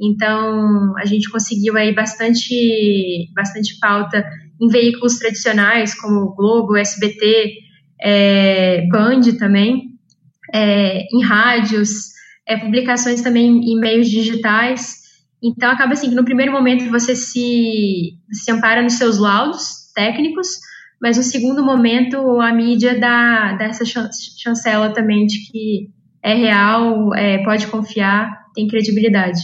[0.00, 4.24] Então, a gente conseguiu aí bastante, bastante pauta
[4.62, 7.54] em veículos tradicionais, como Globo, SBT,
[8.00, 9.90] é, Band também,
[10.54, 12.12] é, em rádios,
[12.46, 15.02] é, publicações também em meios digitais.
[15.42, 20.48] Então, acaba assim que no primeiro momento você se, se ampara nos seus laudos técnicos,
[21.00, 25.90] mas no segundo momento a mídia dá, dá essa chancela também de que
[26.22, 29.40] é real, é, pode confiar, tem credibilidade.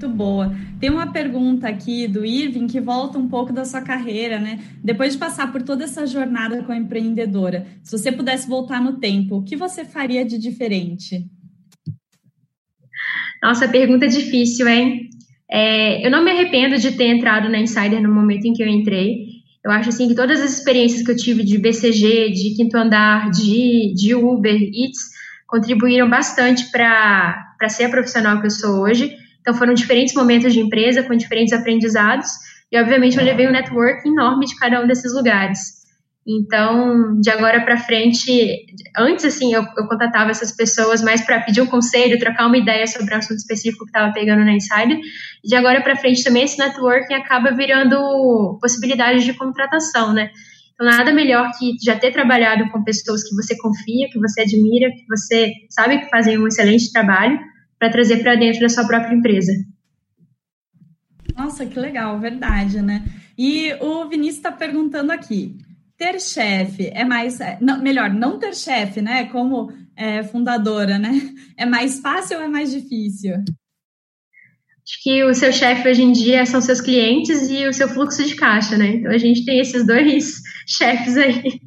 [0.00, 0.56] Muito boa.
[0.80, 4.58] Tem uma pergunta aqui do Irving que volta um pouco da sua carreira, né?
[4.82, 8.94] Depois de passar por toda essa jornada com a empreendedora, se você pudesse voltar no
[8.94, 11.26] tempo, o que você faria de diferente?
[13.42, 15.10] Nossa, pergunta difícil, hein?
[15.50, 18.68] É, eu não me arrependo de ter entrado na Insider no momento em que eu
[18.68, 19.26] entrei.
[19.62, 23.30] Eu acho assim que todas as experiências que eu tive de BCG, de quinto andar,
[23.30, 25.10] de, de Uber, Eats,
[25.46, 29.19] contribuíram bastante para ser a profissional que eu sou hoje.
[29.50, 32.28] Então foram diferentes momentos de empresa com diferentes aprendizados
[32.70, 35.80] e obviamente eu levei um network enorme de cada um desses lugares.
[36.24, 38.64] Então, de agora para frente,
[38.96, 42.86] antes assim, eu, eu contatava essas pessoas mais para pedir um conselho, trocar uma ideia
[42.86, 45.00] sobre um assunto específico que estava pegando na Insider.
[45.44, 50.30] De agora para frente também esse networking acaba virando possibilidades de contratação, né?
[50.74, 54.90] Então, nada melhor que já ter trabalhado com pessoas que você confia, que você admira,
[54.90, 57.49] que você sabe que fazem um excelente trabalho,
[57.80, 59.52] para trazer para dentro da sua própria empresa.
[61.34, 63.02] Nossa, que legal, verdade, né?
[63.36, 65.56] E o Vinícius está perguntando aqui:
[65.96, 67.40] ter chefe é mais.
[67.40, 69.24] É, não, melhor, não ter chefe, né?
[69.24, 71.10] Como é, fundadora, né?
[71.56, 73.34] É mais fácil ou é mais difícil?
[73.34, 78.24] Acho que o seu chefe hoje em dia são seus clientes e o seu fluxo
[78.24, 78.96] de caixa, né?
[78.96, 81.60] Então a gente tem esses dois chefes aí.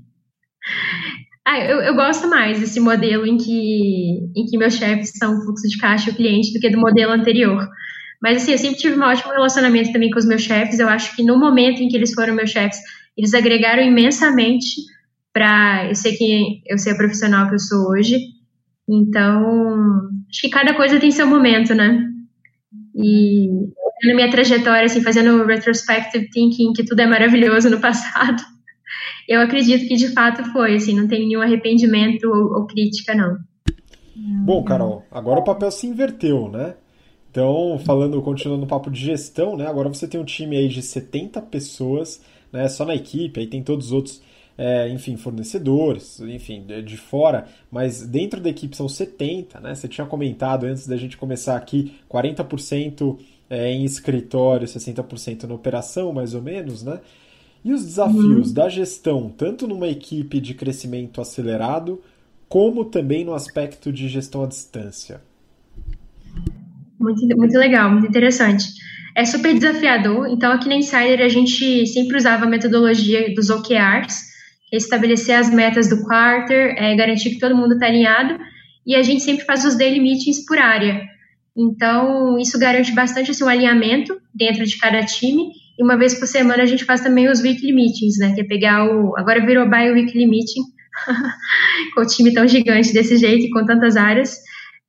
[1.46, 5.42] Ah, eu, eu gosto mais desse modelo em que, em que meus chefes são o
[5.44, 7.68] fluxo de caixa e o cliente do que do modelo anterior.
[8.22, 10.80] Mas, assim, eu sempre tive um ótimo relacionamento também com os meus chefes.
[10.80, 12.80] Eu acho que no momento em que eles foram meus chefes,
[13.18, 14.66] eles agregaram imensamente
[15.34, 18.18] para eu ser quem eu ser a profissional que eu sou hoje.
[18.88, 22.08] Então, acho que cada coisa tem seu momento, né?
[22.96, 23.50] E
[24.06, 28.42] na minha trajetória, assim, fazendo retrospective thinking, que tudo é maravilhoso no passado,
[29.28, 33.38] eu acredito que de fato foi, assim, não tem nenhum arrependimento ou, ou crítica, não.
[34.16, 36.76] Bom, Carol, agora o papel se inverteu, né?
[37.32, 39.66] Então, falando, continuando no papo de gestão, né?
[39.66, 42.70] Agora você tem um time aí de 70 pessoas, né?
[42.70, 44.22] Só na equipe, aí tem todos os outros,
[44.56, 49.74] é, enfim, fornecedores, enfim, de fora, mas dentro da equipe são 70, né?
[49.74, 53.18] Você tinha comentado antes da gente começar aqui, 40%
[53.50, 57.00] é, em escritório, 60% na operação, mais ou menos, né?
[57.64, 58.54] E os desafios uhum.
[58.54, 62.02] da gestão, tanto numa equipe de crescimento acelerado,
[62.50, 65.22] como também no aspecto de gestão à distância?
[67.00, 68.66] Muito, muito legal, muito interessante.
[69.16, 70.28] É super desafiador.
[70.28, 74.34] Então, aqui na Insider, a gente sempre usava a metodologia dos OKRs,
[74.72, 78.38] é estabelecer as metas do quarter, é, garantir que todo mundo está alinhado,
[78.86, 81.02] e a gente sempre faz os daily meetings por área.
[81.56, 86.28] Então, isso garante bastante assim, um alinhamento dentro de cada time e uma vez por
[86.28, 88.34] semana a gente faz também os weekly meetings, né?
[88.34, 89.18] Que é pegar o.
[89.18, 90.62] Agora virou bi-weekly meeting,
[91.96, 94.38] com o time tão gigante desse jeito com tantas áreas,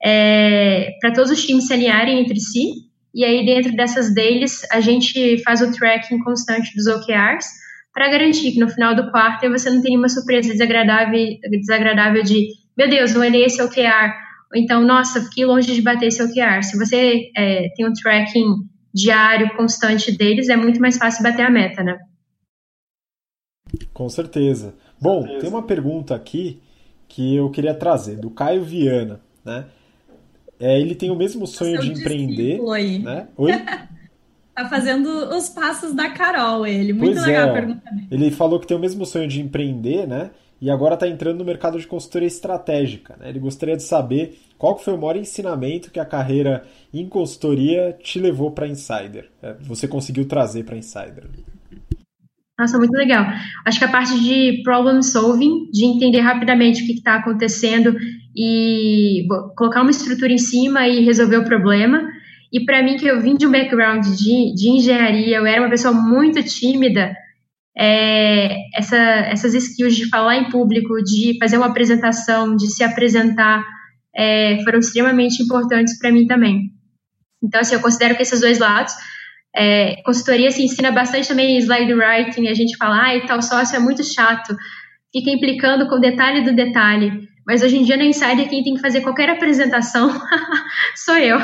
[0.05, 2.67] é, para todos os times se alinharem entre si.
[3.15, 7.47] E aí, dentro dessas dailies, a gente faz o tracking constante dos OKRs
[7.93, 12.49] para garantir que no final do quarto você não tem nenhuma surpresa desagradável, desagradável de,
[12.77, 14.13] meu Deus, não olhei esse OKR.
[14.53, 16.63] Ou então, nossa, fiquei longe de bater esse OKR.
[16.63, 18.45] Se você é, tem um tracking
[18.95, 21.99] diário, constante deles, é muito mais fácil bater a meta, né?
[23.93, 24.75] Com certeza.
[25.01, 25.41] Bom, certeza.
[25.41, 26.63] tem uma pergunta aqui
[27.09, 29.67] que eu queria trazer, do Caio Viana, né?
[30.59, 32.61] É, ele tem o mesmo sonho de empreender.
[32.71, 33.01] Aí.
[33.01, 33.27] Né?
[33.37, 33.51] Oi?
[34.55, 36.93] tá fazendo os passos da Carol, ele.
[36.93, 37.83] Muito pois legal é, a pergunta.
[38.11, 40.31] Ele falou que tem o mesmo sonho de empreender, né?
[40.65, 43.15] E agora está entrando no mercado de consultoria estratégica.
[43.21, 43.29] Né?
[43.29, 48.19] Ele gostaria de saber qual foi o maior ensinamento que a carreira em consultoria te
[48.19, 49.29] levou para Insider?
[49.43, 51.25] É, você conseguiu trazer para Insider?
[52.59, 53.27] Nossa, muito legal.
[53.67, 57.95] Acho que a parte de problem solving, de entender rapidamente o que está acontecendo
[58.35, 59.27] e
[59.59, 62.09] colocar uma estrutura em cima e resolver o problema.
[62.51, 65.69] E para mim, que eu vim de um background de, de engenharia, eu era uma
[65.69, 67.15] pessoa muito tímida,
[67.77, 73.65] é, essa, essas skills de falar em público, de fazer uma apresentação, de se apresentar,
[74.15, 76.71] é, foram extremamente importantes para mim também.
[77.43, 78.95] Então, assim, eu considero que esses dois lados,
[79.55, 83.79] é, consultoria se ensina bastante também slide writing, a gente fala, ah, tal sócio é
[83.79, 84.57] muito chato,
[85.13, 88.75] fica implicando com o detalhe do detalhe, mas hoje em dia na Insider quem tem
[88.75, 90.11] que fazer qualquer apresentação
[90.97, 91.39] sou eu.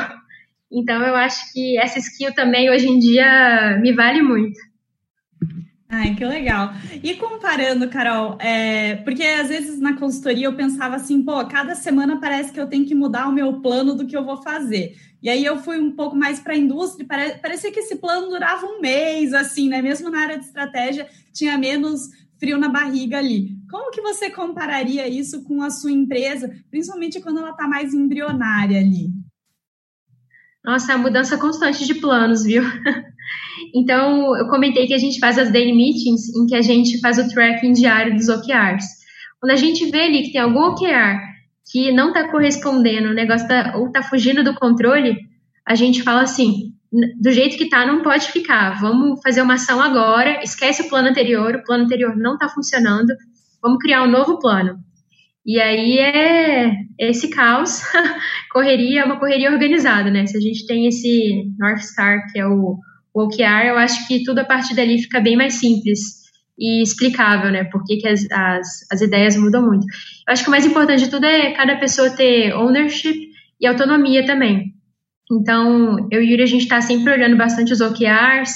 [0.71, 4.57] Então, eu acho que essa skill também hoje em dia me vale muito.
[5.93, 6.73] Ai, que legal.
[7.03, 12.17] E comparando, Carol, é, porque às vezes na consultoria eu pensava assim, pô, cada semana
[12.17, 14.95] parece que eu tenho que mudar o meu plano do que eu vou fazer.
[15.21, 18.29] E aí eu fui um pouco mais para a indústria, pare, parecia que esse plano
[18.29, 19.81] durava um mês, assim, né?
[19.81, 22.07] Mesmo na área de estratégia, tinha menos
[22.39, 23.57] frio na barriga ali.
[23.69, 28.79] Como que você compararia isso com a sua empresa, principalmente quando ela está mais embrionária
[28.79, 29.09] ali?
[30.63, 32.63] Nossa, é a mudança constante de planos, viu?
[33.73, 37.17] então, eu comentei que a gente faz as daily meetings em que a gente faz
[37.17, 38.85] o tracking diário dos OKRs.
[39.39, 41.19] Quando a gente vê ali que tem algum OKR
[41.71, 45.17] que não está correspondendo, o negócio tá, ou está fugindo do controle,
[45.65, 46.73] a gente fala assim,
[47.19, 48.79] do jeito que está, não pode ficar.
[48.79, 53.13] Vamos fazer uma ação agora, esquece o plano anterior, o plano anterior não está funcionando,
[53.61, 54.77] vamos criar um novo plano.
[55.45, 57.81] E aí é esse caos,
[58.51, 60.25] correria, é uma correria organizada, né?
[60.27, 62.77] Se a gente tem esse North Star, que é o,
[63.13, 66.21] o OKR, eu acho que tudo a partir dali fica bem mais simples
[66.57, 67.63] e explicável, né?
[67.65, 69.85] Por que, que as, as, as ideias mudam muito.
[70.27, 74.25] Eu acho que o mais importante de tudo é cada pessoa ter ownership e autonomia
[74.25, 74.73] também.
[75.31, 78.53] Então, eu e Yuri, a gente está sempre olhando bastante os OKRs,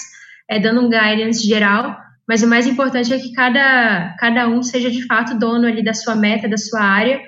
[0.49, 4.91] é, dando um guidance geral, mas o mais importante é que cada, cada um seja
[4.91, 7.21] de fato dono ali da sua meta, da sua área,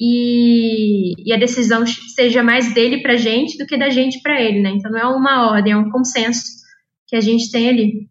[0.00, 4.40] e, e a decisão seja mais dele para a gente do que da gente para
[4.40, 4.70] ele, né?
[4.70, 6.63] Então não é uma ordem, é um consenso
[7.14, 8.08] que a gente tem ali.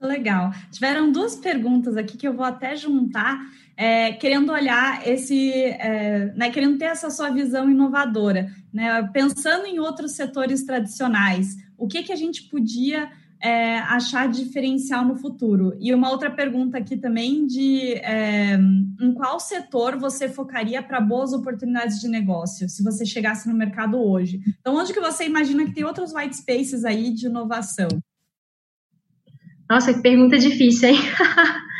[0.00, 0.52] Legal.
[0.70, 3.40] Tiveram duas perguntas aqui que eu vou até juntar,
[3.76, 9.02] é, querendo olhar esse, é, né, querendo ter essa sua visão inovadora, né?
[9.12, 13.10] Pensando em outros setores tradicionais, o que que a gente podia
[13.42, 15.76] é, achar diferencial no futuro?
[15.80, 18.58] E uma outra pergunta aqui também de é,
[19.00, 23.98] em qual setor você focaria para boas oportunidades de negócio, se você chegasse no mercado
[23.98, 24.40] hoje?
[24.60, 27.88] Então, onde que você imagina que tem outros white spaces aí de inovação?
[29.68, 30.96] Nossa, que pergunta difícil, hein?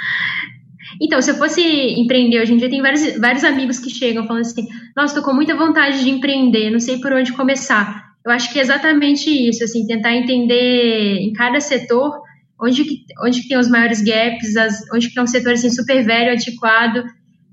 [1.01, 1.63] Então, se eu fosse
[1.99, 5.35] empreender hoje em dia, tem vários, vários amigos que chegam falando assim: Nossa, estou com
[5.35, 8.10] muita vontade de empreender, não sei por onde começar.
[8.25, 12.21] Eu acho que é exatamente isso, assim, tentar entender em cada setor
[12.61, 15.71] onde que, onde que tem os maiores gaps, as, onde que é um setor assim,
[15.71, 17.05] super velho, antiquado,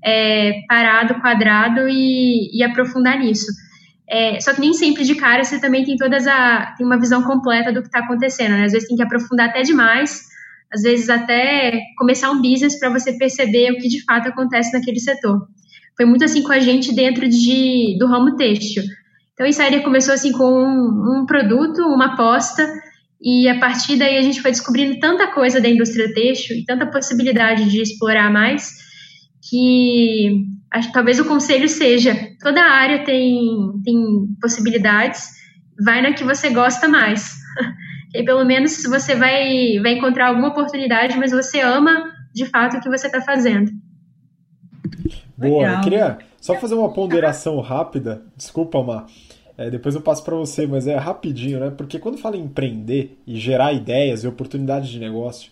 [0.04, 3.46] é, parado, quadrado e, e aprofundar nisso.
[4.10, 7.22] É, só que nem sempre de cara você também tem todas a tem uma visão
[7.22, 8.52] completa do que está acontecendo.
[8.52, 8.64] Né?
[8.64, 10.22] Às vezes tem que aprofundar até demais,
[10.72, 15.00] às vezes até começar um business para você perceber o que de fato acontece naquele
[15.00, 15.46] setor.
[15.96, 18.84] Foi muito assim com a gente dentro de, do ramo têxtil.
[19.38, 22.68] Então, a Insider começou assim com um, um produto, uma aposta,
[23.22, 26.90] e a partir daí a gente foi descobrindo tanta coisa da indústria têxtil e tanta
[26.90, 28.68] possibilidade de explorar mais,
[29.48, 33.46] que acho talvez o conselho seja: toda área tem,
[33.84, 35.28] tem possibilidades,
[35.84, 37.36] vai na que você gosta mais.
[38.12, 42.80] e pelo menos você vai, vai encontrar alguma oportunidade, mas você ama de fato o
[42.80, 43.70] que você está fazendo.
[45.36, 45.74] Boa, Legal.
[45.76, 48.24] eu queria só fazer uma ponderação rápida.
[48.36, 49.06] Desculpa, Mar.
[49.58, 51.70] É, depois eu passo para você, mas é rapidinho, né?
[51.76, 55.50] Porque quando fala em empreender e gerar ideias e oportunidades de negócio,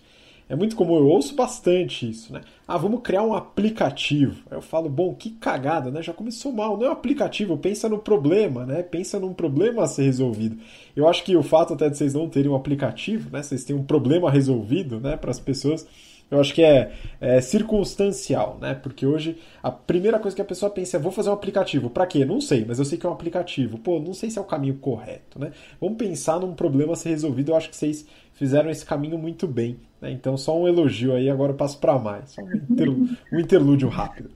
[0.49, 2.41] é muito comum, eu ouço bastante isso, né?
[2.69, 4.45] Ah, vamos criar um aplicativo.
[4.49, 6.01] Eu falo, bom, que cagada, né?
[6.05, 6.77] Já começou mal.
[6.79, 8.81] Não é um aplicativo, pensa no problema, né?
[8.85, 10.57] Pensa num problema a ser resolvido.
[10.95, 13.43] Eu acho que o fato até de vocês não terem um aplicativo, né?
[13.43, 15.17] Vocês têm um problema resolvido, né?
[15.17, 15.85] Para as pessoas
[16.31, 18.75] eu acho que é, é, circunstancial, né?
[18.75, 21.89] Porque hoje a primeira coisa que a pessoa pensa é: vou fazer um aplicativo.
[21.89, 22.25] Para quê?
[22.25, 23.79] Não sei, mas eu sei que é um aplicativo.
[23.79, 25.53] Pô, não sei se é o caminho correto, né?
[25.81, 27.53] Vamos pensar num problema a ser resolvido.
[27.53, 29.79] Eu acho que vocês fizeram esse caminho muito bem.
[30.01, 30.11] Né?
[30.11, 31.31] Então, só um elogio aí.
[31.31, 32.37] Agora eu passo para mais.
[32.39, 34.31] Um, um interlúdio rápido.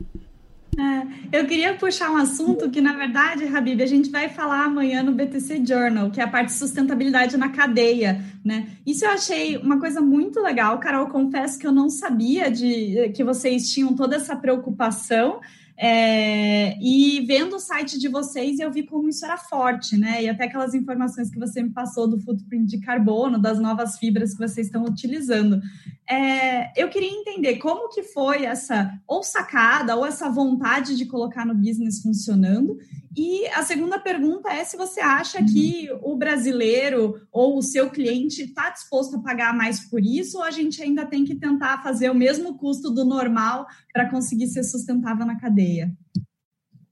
[0.81, 5.03] É, eu queria puxar um assunto que, na verdade, Habib, a gente vai falar amanhã
[5.03, 8.67] no BTC Journal, que é a parte de sustentabilidade na cadeia, né?
[8.87, 13.23] Isso eu achei uma coisa muito legal, Carol, confesso que eu não sabia de que
[13.23, 15.41] vocês tinham toda essa preocupação,
[15.83, 20.23] é, e vendo o site de vocês, eu vi como isso era forte, né?
[20.23, 24.35] E até aquelas informações que você me passou do footprint de carbono, das novas fibras
[24.35, 25.59] que vocês estão utilizando.
[26.07, 31.47] É, eu queria entender como que foi essa ou sacada ou essa vontade de colocar
[31.47, 32.77] no business funcionando.
[33.17, 38.43] E a segunda pergunta é se você acha que o brasileiro ou o seu cliente
[38.43, 42.09] está disposto a pagar mais por isso, ou a gente ainda tem que tentar fazer
[42.09, 45.91] o mesmo custo do normal para conseguir ser sustentável na cadeia.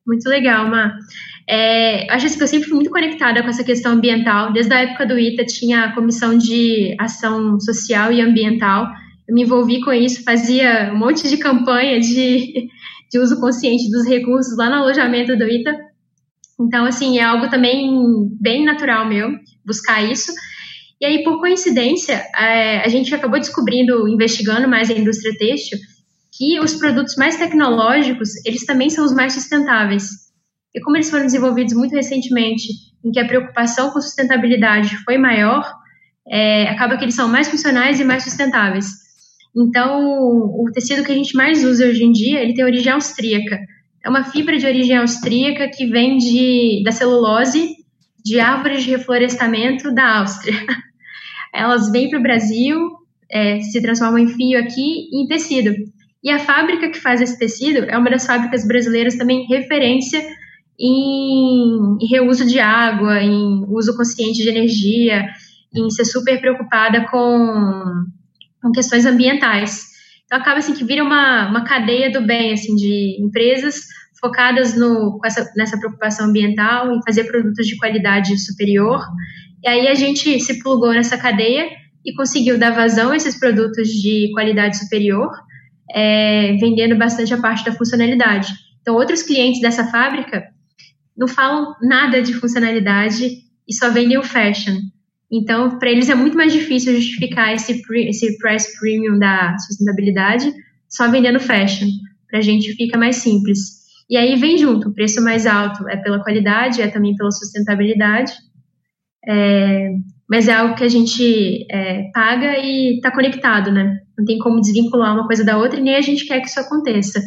[0.08, 0.98] Muito legal, Má.
[1.46, 4.52] É, acho que eu sempre fui muito conectada com essa questão ambiental.
[4.52, 8.90] Desde a época do ITA tinha a comissão de ação social e ambiental.
[9.28, 12.68] Eu me envolvi com isso, fazia um monte de campanha de,
[13.12, 15.76] de uso consciente dos recursos lá no alojamento do ITA.
[16.60, 19.30] Então, assim, é algo também bem natural meu
[19.64, 20.32] buscar isso.
[21.00, 25.78] E aí, por coincidência, é, a gente acabou descobrindo, investigando mais a indústria têxtil,
[26.36, 30.08] que os produtos mais tecnológicos, eles também são os mais sustentáveis.
[30.74, 32.68] E como eles foram desenvolvidos muito recentemente,
[33.04, 35.72] em que a preocupação com sustentabilidade foi maior,
[36.28, 38.86] é, acaba que eles são mais funcionais e mais sustentáveis.
[39.56, 43.58] Então, o tecido que a gente mais usa hoje em dia, ele tem origem austríaca.
[44.08, 47.76] É uma fibra de origem austríaca que vem de, da celulose
[48.24, 50.54] de árvores de reflorestamento da Áustria.
[51.52, 52.88] Elas vêm para o Brasil,
[53.30, 55.74] é, se transformam em fio aqui e em tecido.
[56.24, 60.24] E a fábrica que faz esse tecido é uma das fábricas brasileiras também referência
[60.80, 65.26] em, em reuso de água, em uso consciente de energia,
[65.76, 68.06] em ser super preocupada com,
[68.62, 69.86] com questões ambientais.
[70.24, 75.18] Então acaba assim que vira uma, uma cadeia do bem assim de empresas focadas no,
[75.24, 79.00] essa, nessa preocupação ambiental, em fazer produtos de qualidade superior.
[79.64, 81.68] E aí a gente se plugou nessa cadeia
[82.04, 85.30] e conseguiu dar vazão a esses produtos de qualidade superior,
[85.94, 88.52] é, vendendo bastante a parte da funcionalidade.
[88.80, 90.44] Então, outros clientes dessa fábrica
[91.16, 94.76] não falam nada de funcionalidade e só vendem o fashion.
[95.30, 100.50] Então, para eles é muito mais difícil justificar esse, esse price premium da sustentabilidade
[100.88, 101.88] só vendendo fashion.
[102.30, 103.77] Para a gente fica mais simples.
[104.08, 108.32] E aí vem junto, o preço mais alto é pela qualidade, é também pela sustentabilidade,
[109.26, 109.90] é,
[110.28, 114.00] mas é algo que a gente é, paga e está conectado, né?
[114.16, 116.60] Não tem como desvincular uma coisa da outra e nem a gente quer que isso
[116.60, 117.20] aconteça.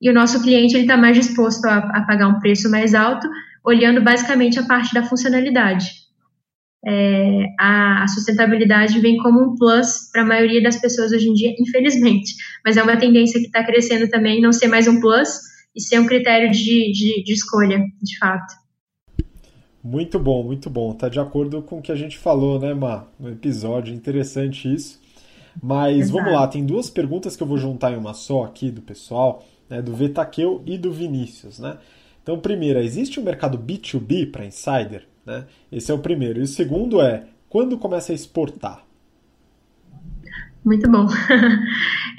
[0.00, 3.28] E o nosso cliente ele está mais disposto a, a, pagar um preço mais alto,
[3.64, 5.90] olhando basicamente a parte da funcionalidade.
[6.86, 11.34] É, a, a, sustentabilidade vem como um plus para a maioria das pessoas hoje em
[11.34, 15.28] dia, infelizmente, mas é uma tendência que está crescendo também, não ser mais um plus,
[15.74, 18.54] e ser um critério de, de, de escolha, de fato.
[19.82, 20.92] Muito bom, muito bom.
[20.92, 23.06] Tá de acordo com o que a gente falou, né, Má?
[23.18, 25.00] No episódio, interessante isso.
[25.62, 26.18] Mas Exato.
[26.18, 29.44] vamos lá, tem duas perguntas que eu vou juntar em uma só aqui do pessoal,
[29.68, 31.78] né, do Vetaqueu e do Vinícius, né?
[32.22, 35.06] Então, primeira, existe um mercado B2B para insider?
[35.24, 35.46] Né?
[35.72, 36.38] Esse é o primeiro.
[36.38, 38.84] E o segundo é, quando começa a exportar?
[40.64, 41.06] Muito bom.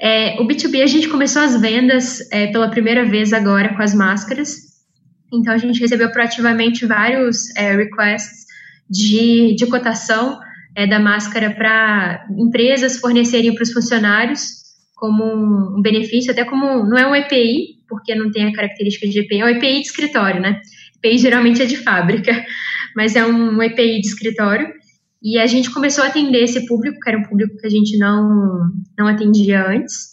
[0.04, 3.94] É, o B2B a gente começou as vendas é, pela primeira vez agora com as
[3.94, 4.56] máscaras.
[5.32, 8.46] Então a gente recebeu proativamente vários é, requests
[8.90, 10.40] de, de cotação
[10.74, 14.62] é, da máscara para empresas fornecerem para os funcionários
[14.96, 19.08] como um, um, benefício, até como não é um EPI, porque não tem a característica
[19.08, 20.60] de EPI, é um EPI de escritório, né?
[20.96, 22.44] EPI geralmente é de fábrica,
[22.96, 24.68] mas é um EPI de escritório.
[25.22, 27.96] E a gente começou a atender esse público, que era um público que a gente
[27.96, 30.12] não, não atendia antes.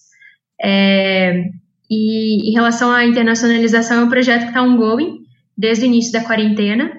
[0.61, 1.45] É,
[1.89, 5.19] e em relação à internacionalização, é um projeto que está ongoing
[5.57, 6.91] desde o início da quarentena.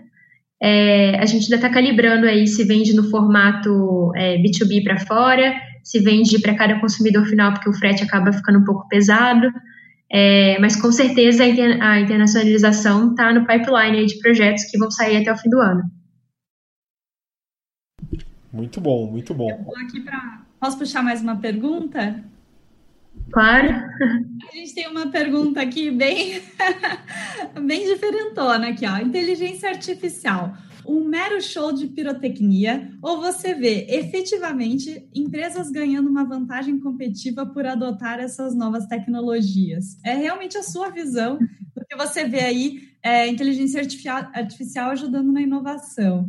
[0.61, 5.55] É, a gente ainda está calibrando aí se vende no formato é, B2B para fora,
[5.85, 9.49] se vende para cada consumidor final, porque o frete acaba ficando um pouco pesado.
[10.13, 15.19] É, mas com certeza a, a internacionalização está no pipeline de projetos que vão sair
[15.19, 15.83] até o fim do ano.
[18.53, 19.51] Muito bom, muito bom.
[19.51, 20.43] Eu vou aqui para.
[20.59, 22.25] Posso puxar mais uma pergunta?
[23.33, 23.69] Claro.
[23.69, 26.41] A gente tem uma pergunta aqui bem,
[27.65, 28.99] bem diferentona aqui, ó.
[28.99, 30.55] Inteligência artificial,
[30.87, 37.67] um mero show de pirotecnia ou você vê efetivamente empresas ganhando uma vantagem competitiva por
[37.67, 39.99] adotar essas novas tecnologias?
[40.05, 43.81] É realmente a sua visão do que você vê aí é, inteligência
[44.35, 46.29] artificial ajudando na inovação.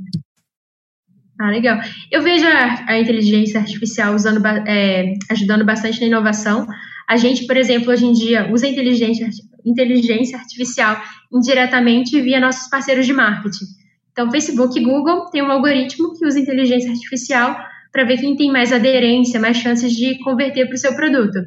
[1.41, 1.79] Ah, legal.
[2.11, 6.67] Eu vejo a, a inteligência artificial usando, é, ajudando bastante na inovação.
[7.09, 9.27] A gente, por exemplo, hoje em dia usa inteligência,
[9.65, 11.01] inteligência artificial
[11.33, 13.65] indiretamente via nossos parceiros de marketing.
[14.11, 17.57] Então, Facebook e Google têm um algoritmo que usa inteligência artificial
[17.91, 21.39] para ver quem tem mais aderência, mais chances de converter para o seu produto.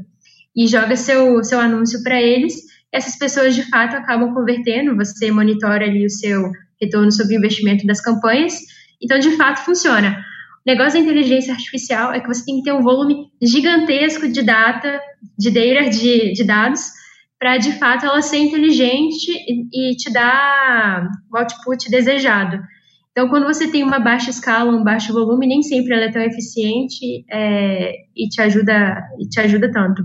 [0.57, 2.55] E joga seu, seu anúncio para eles.
[2.91, 4.97] Essas pessoas, de fato, acabam convertendo.
[4.97, 8.59] Você monitora ali o seu retorno sobre o investimento das campanhas
[9.05, 10.25] então, de fato, funciona.
[10.67, 14.43] O negócio da inteligência artificial é que você tem que ter um volume gigantesco de
[14.43, 14.99] data,
[15.39, 16.91] de data, de, de dados,
[17.39, 22.63] para de fato ela ser inteligente e, e te dar o output desejado.
[23.11, 26.23] Então, quando você tem uma baixa escala, um baixo volume, nem sempre ela é tão
[26.23, 30.03] eficiente é, e te ajuda e te ajuda tanto.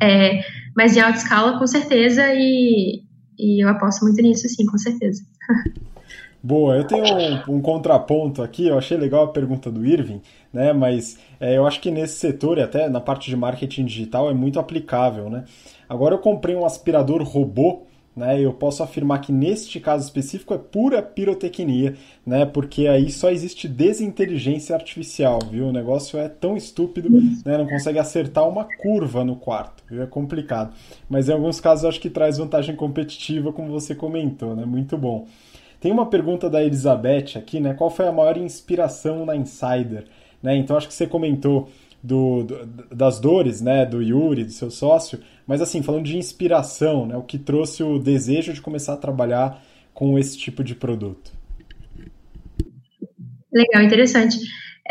[0.00, 0.40] É,
[0.76, 3.02] mas em alta escala, com certeza, e,
[3.38, 5.22] e eu aposto muito nisso, sim, com certeza.
[6.44, 10.20] Boa, eu tenho um, um, contraponto aqui, eu achei legal a pergunta do Irving,
[10.52, 10.72] né?
[10.72, 14.34] Mas é, eu acho que nesse setor e até na parte de marketing digital é
[14.34, 15.44] muito aplicável, né?
[15.88, 17.82] Agora eu comprei um aspirador robô,
[18.16, 18.40] né?
[18.40, 21.94] Eu posso afirmar que neste caso específico é pura pirotecnia,
[22.26, 22.44] né?
[22.44, 25.68] Porque aí só existe desinteligência artificial, viu?
[25.68, 27.56] O negócio é tão estúpido, né?
[27.56, 30.02] Não consegue acertar uma curva no quarto, viu?
[30.02, 30.74] É complicado.
[31.08, 34.64] Mas em alguns casos eu acho que traz vantagem competitiva, como você comentou, né?
[34.66, 35.28] Muito bom.
[35.82, 37.74] Tem uma pergunta da Elizabeth aqui, né?
[37.74, 40.04] Qual foi a maior inspiração na Insider?
[40.40, 40.56] Né?
[40.56, 41.68] Então acho que você comentou
[42.00, 47.04] do, do, das dores, né, do Yuri, do seu sócio, mas assim, falando de inspiração,
[47.04, 49.60] né, o que trouxe o desejo de começar a trabalhar
[49.92, 51.32] com esse tipo de produto.
[53.52, 54.38] Legal, interessante.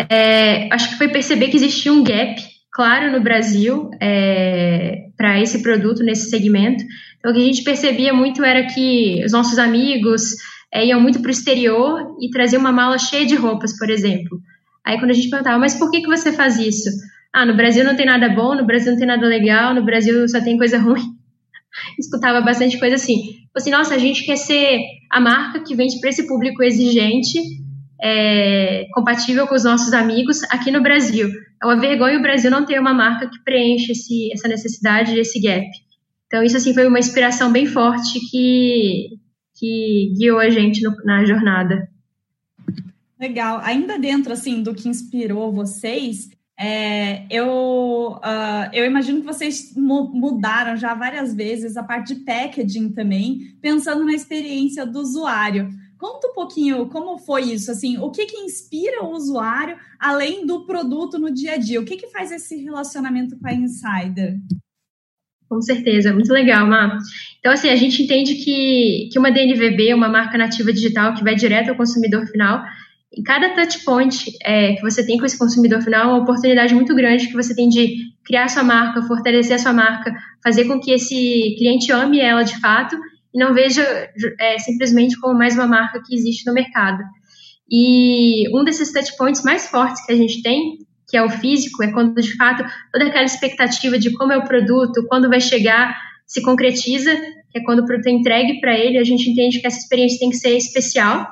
[0.10, 2.36] É, acho que foi perceber que existia um gap
[2.70, 6.84] claro no Brasil é, para esse produto nesse segmento.
[7.18, 10.36] Então, o que a gente percebia muito era que os nossos amigos
[10.74, 14.40] é, iam muito para o exterior e traziam uma mala cheia de roupas, por exemplo.
[14.86, 16.90] Aí quando a gente perguntava, mas por que, que você faz isso?
[17.34, 20.28] Ah, no Brasil não tem nada bom, no Brasil não tem nada legal, no Brasil
[20.28, 21.04] só tem coisa ruim.
[22.00, 23.42] Escutava bastante coisa assim.
[23.56, 27.40] Assim, nossa, a gente quer ser a marca que vende para esse público exigente,
[28.02, 31.30] é, compatível com os nossos amigos aqui no Brasil.
[31.62, 35.40] É uma vergonha o Brasil não ter uma marca que preenche esse, essa necessidade, esse
[35.40, 35.68] gap.
[36.28, 39.10] Então, isso assim foi uma inspiração bem forte que,
[39.62, 41.88] que guiou a gente no, na jornada.
[43.20, 43.60] Legal.
[43.64, 50.76] Ainda dentro assim do que inspirou vocês, é, eu, uh, eu imagino que vocês mudaram
[50.76, 55.70] já várias vezes a parte de packaging também, pensando na experiência do usuário.
[56.00, 60.66] Conta um pouquinho como foi isso, assim, o que que inspira o usuário além do
[60.66, 61.80] produto no dia a dia?
[61.80, 64.40] O que que faz esse relacionamento com a Insider?
[65.52, 66.98] Com certeza, muito legal, Má.
[67.40, 71.36] Então, assim, a gente entende que, que uma DNVB, uma marca nativa digital que vai
[71.36, 72.64] direto ao consumidor final,
[73.14, 76.74] em cada touch point é, que você tem com esse consumidor final, é uma oportunidade
[76.74, 80.80] muito grande que você tem de criar sua marca, fortalecer a sua marca, fazer com
[80.80, 82.96] que esse cliente ame ela de fato
[83.34, 83.84] e não veja
[84.40, 87.04] é, simplesmente como mais uma marca que existe no mercado.
[87.70, 90.78] E um desses touch points mais fortes que a gente tem,
[91.12, 94.46] que é o físico, é quando de fato toda aquela expectativa de como é o
[94.46, 95.94] produto, quando vai chegar,
[96.26, 97.14] se concretiza,
[97.52, 100.20] que é quando o produto é entregue para ele, a gente entende que essa experiência
[100.20, 101.28] tem que ser especial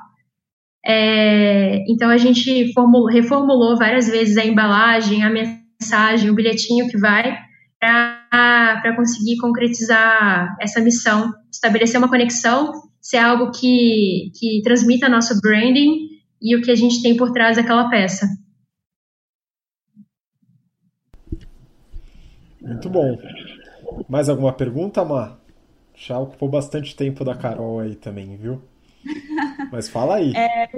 [0.86, 6.97] é, então a gente formulou, reformulou várias vezes a embalagem, a mensagem, o bilhetinho que
[6.97, 7.38] vai
[7.80, 12.71] para conseguir concretizar essa missão, estabelecer uma conexão,
[13.01, 16.09] ser algo que, que transmita nosso branding
[16.41, 18.27] e o que a gente tem por trás daquela peça.
[22.70, 23.17] Muito bom.
[24.07, 25.39] Mais alguma pergunta, Mar?
[25.95, 28.61] Já ocupou bastante tempo da Carol aí também, viu?
[29.72, 30.34] Mas fala aí.
[30.36, 30.70] É...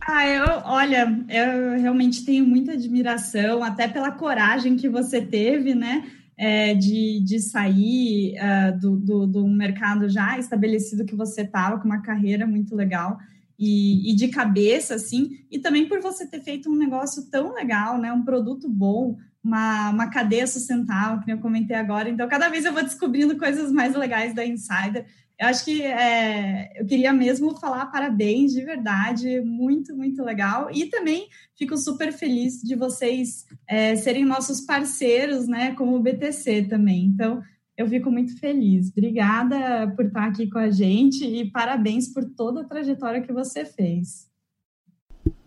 [0.00, 6.10] Ah, eu, olha, eu realmente tenho muita admiração, até pela coragem que você teve, né?
[6.34, 11.84] É, de, de sair uh, do, do, do, mercado já estabelecido que você estava, com
[11.86, 13.18] uma carreira muito legal
[13.58, 17.98] e, e, de cabeça, assim, e também por você ter feito um negócio tão legal,
[17.98, 18.12] né?
[18.12, 22.08] Um produto bom, uma, uma cadeia sustentável, que eu comentei agora.
[22.08, 25.06] Então, cada vez eu vou descobrindo coisas mais legais da Insider.
[25.38, 30.68] Eu acho que é, eu queria mesmo falar parabéns de verdade, muito, muito legal.
[30.72, 36.62] E também fico super feliz de vocês é, serem nossos parceiros, né, como o BTC
[36.62, 37.04] também.
[37.04, 37.40] Então,
[37.76, 38.90] eu fico muito feliz.
[38.90, 43.64] Obrigada por estar aqui com a gente e parabéns por toda a trajetória que você
[43.64, 44.26] fez.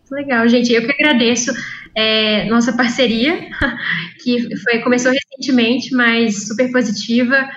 [0.09, 0.71] Legal, gente.
[0.71, 1.51] Eu que agradeço
[1.95, 3.49] é, nossa parceria,
[4.23, 7.49] que foi, começou recentemente, mas super positiva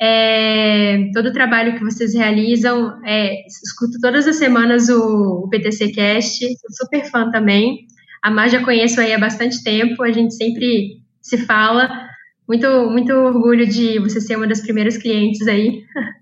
[0.00, 2.98] é, todo o trabalho que vocês realizam.
[3.04, 7.86] É, escuto todas as semanas o, o PTC Cast, sou super fã também.
[8.22, 12.08] A Mar já conheço aí há bastante tempo, a gente sempre se fala.
[12.48, 15.84] Muito, muito orgulho de você ser uma das primeiras clientes aí.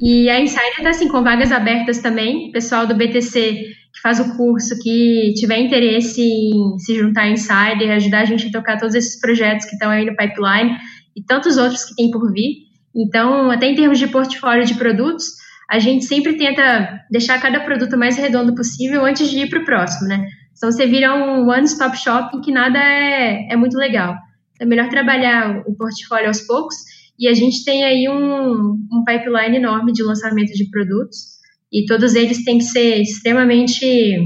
[0.00, 2.50] E a Insider está assim, com vagas abertas também.
[2.52, 7.90] Pessoal do BTC que faz o curso, que tiver interesse em se juntar à Insider,
[7.92, 10.76] ajudar a gente a tocar todos esses projetos que estão aí no pipeline,
[11.16, 12.66] e tantos outros que tem por vir.
[12.94, 15.24] Então, até em termos de portfólio de produtos,
[15.70, 19.64] a gente sempre tenta deixar cada produto mais redondo possível antes de ir para o
[19.64, 20.26] próximo, né?
[20.54, 24.14] Então, você vira um one-stop shop em que nada é, é muito legal.
[24.60, 26.76] É melhor trabalhar o portfólio aos poucos
[27.18, 31.36] e a gente tem aí um, um pipeline enorme de lançamento de produtos
[31.72, 34.18] e todos eles têm que ser extremamente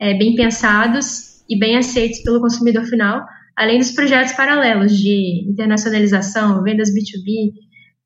[0.00, 3.24] é, bem pensados e bem aceitos pelo consumidor final
[3.56, 7.52] além dos projetos paralelos de internacionalização, vendas B2B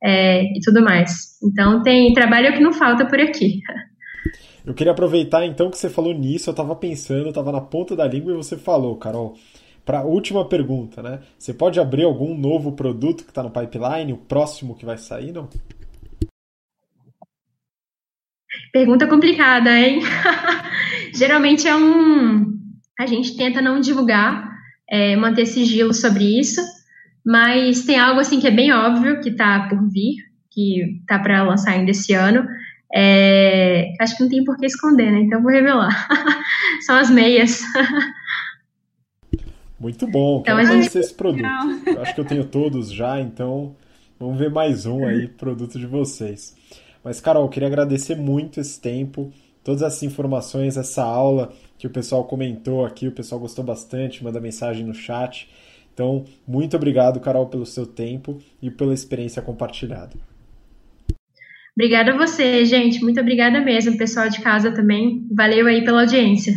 [0.02, 1.38] é, e tudo mais.
[1.42, 3.60] Então, tem trabalho que não falta por aqui.
[4.64, 7.96] Eu queria aproveitar então que você falou nisso, eu estava pensando, eu estava na ponta
[7.96, 9.34] da língua e você falou, Carol.
[9.88, 11.20] Para a última pergunta, né?
[11.38, 15.32] Você pode abrir algum novo produto que está no pipeline, o próximo que vai sair,
[15.32, 15.48] não?
[18.70, 20.02] Pergunta complicada, hein?
[21.16, 22.54] Geralmente é um.
[23.00, 24.50] A gente tenta não divulgar
[24.90, 26.60] é, manter sigilo sobre isso,
[27.24, 30.16] mas tem algo assim que é bem óbvio que está por vir,
[30.50, 32.46] que está para lançar ainda esse ano.
[32.94, 35.20] É, acho que não tem por que esconder, né?
[35.20, 36.06] Então vou revelar.
[36.84, 37.62] São as meias.
[39.78, 41.04] Muito bom, quero então, conhecer gente...
[41.04, 41.44] esse produto.
[41.86, 43.76] Eu acho que eu tenho todos já, então
[44.18, 46.56] vamos ver mais um aí, produto de vocês.
[47.04, 51.90] Mas, Carol, eu queria agradecer muito esse tempo, todas essas informações, essa aula que o
[51.90, 55.48] pessoal comentou aqui, o pessoal gostou bastante, manda mensagem no chat.
[55.94, 60.16] Então, muito obrigado, Carol, pelo seu tempo e pela experiência compartilhada.
[61.76, 63.00] Obrigada a você, gente.
[63.00, 65.24] Muito obrigada mesmo, pessoal de casa também.
[65.30, 66.52] Valeu aí pela audiência.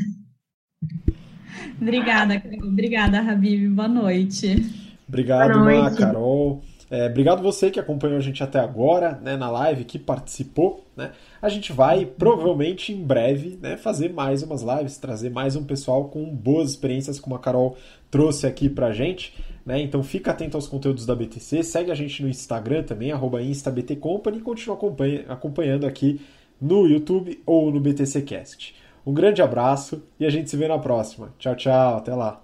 [1.81, 3.67] Obrigada, obrigada, Habib.
[3.69, 4.63] Boa noite.
[5.07, 5.97] Obrigado, Boa noite.
[5.97, 6.61] Carol.
[6.91, 11.11] É, obrigado você que acompanhou a gente até agora, né, na live, que participou, né?
[11.41, 16.09] A gente vai provavelmente em breve, né, fazer mais umas lives, trazer mais um pessoal
[16.09, 17.77] com boas experiências como a Carol
[18.11, 19.33] trouxe aqui pra gente,
[19.65, 19.81] né?
[19.81, 23.11] Então fica atento aos conteúdos da BTC, segue a gente no Instagram também,
[23.43, 24.77] instabtcompany e continua
[25.29, 26.19] acompanhando aqui
[26.59, 28.75] no YouTube ou no BTCcast.
[29.05, 31.33] Um grande abraço e a gente se vê na próxima.
[31.37, 32.41] Tchau, tchau, até lá.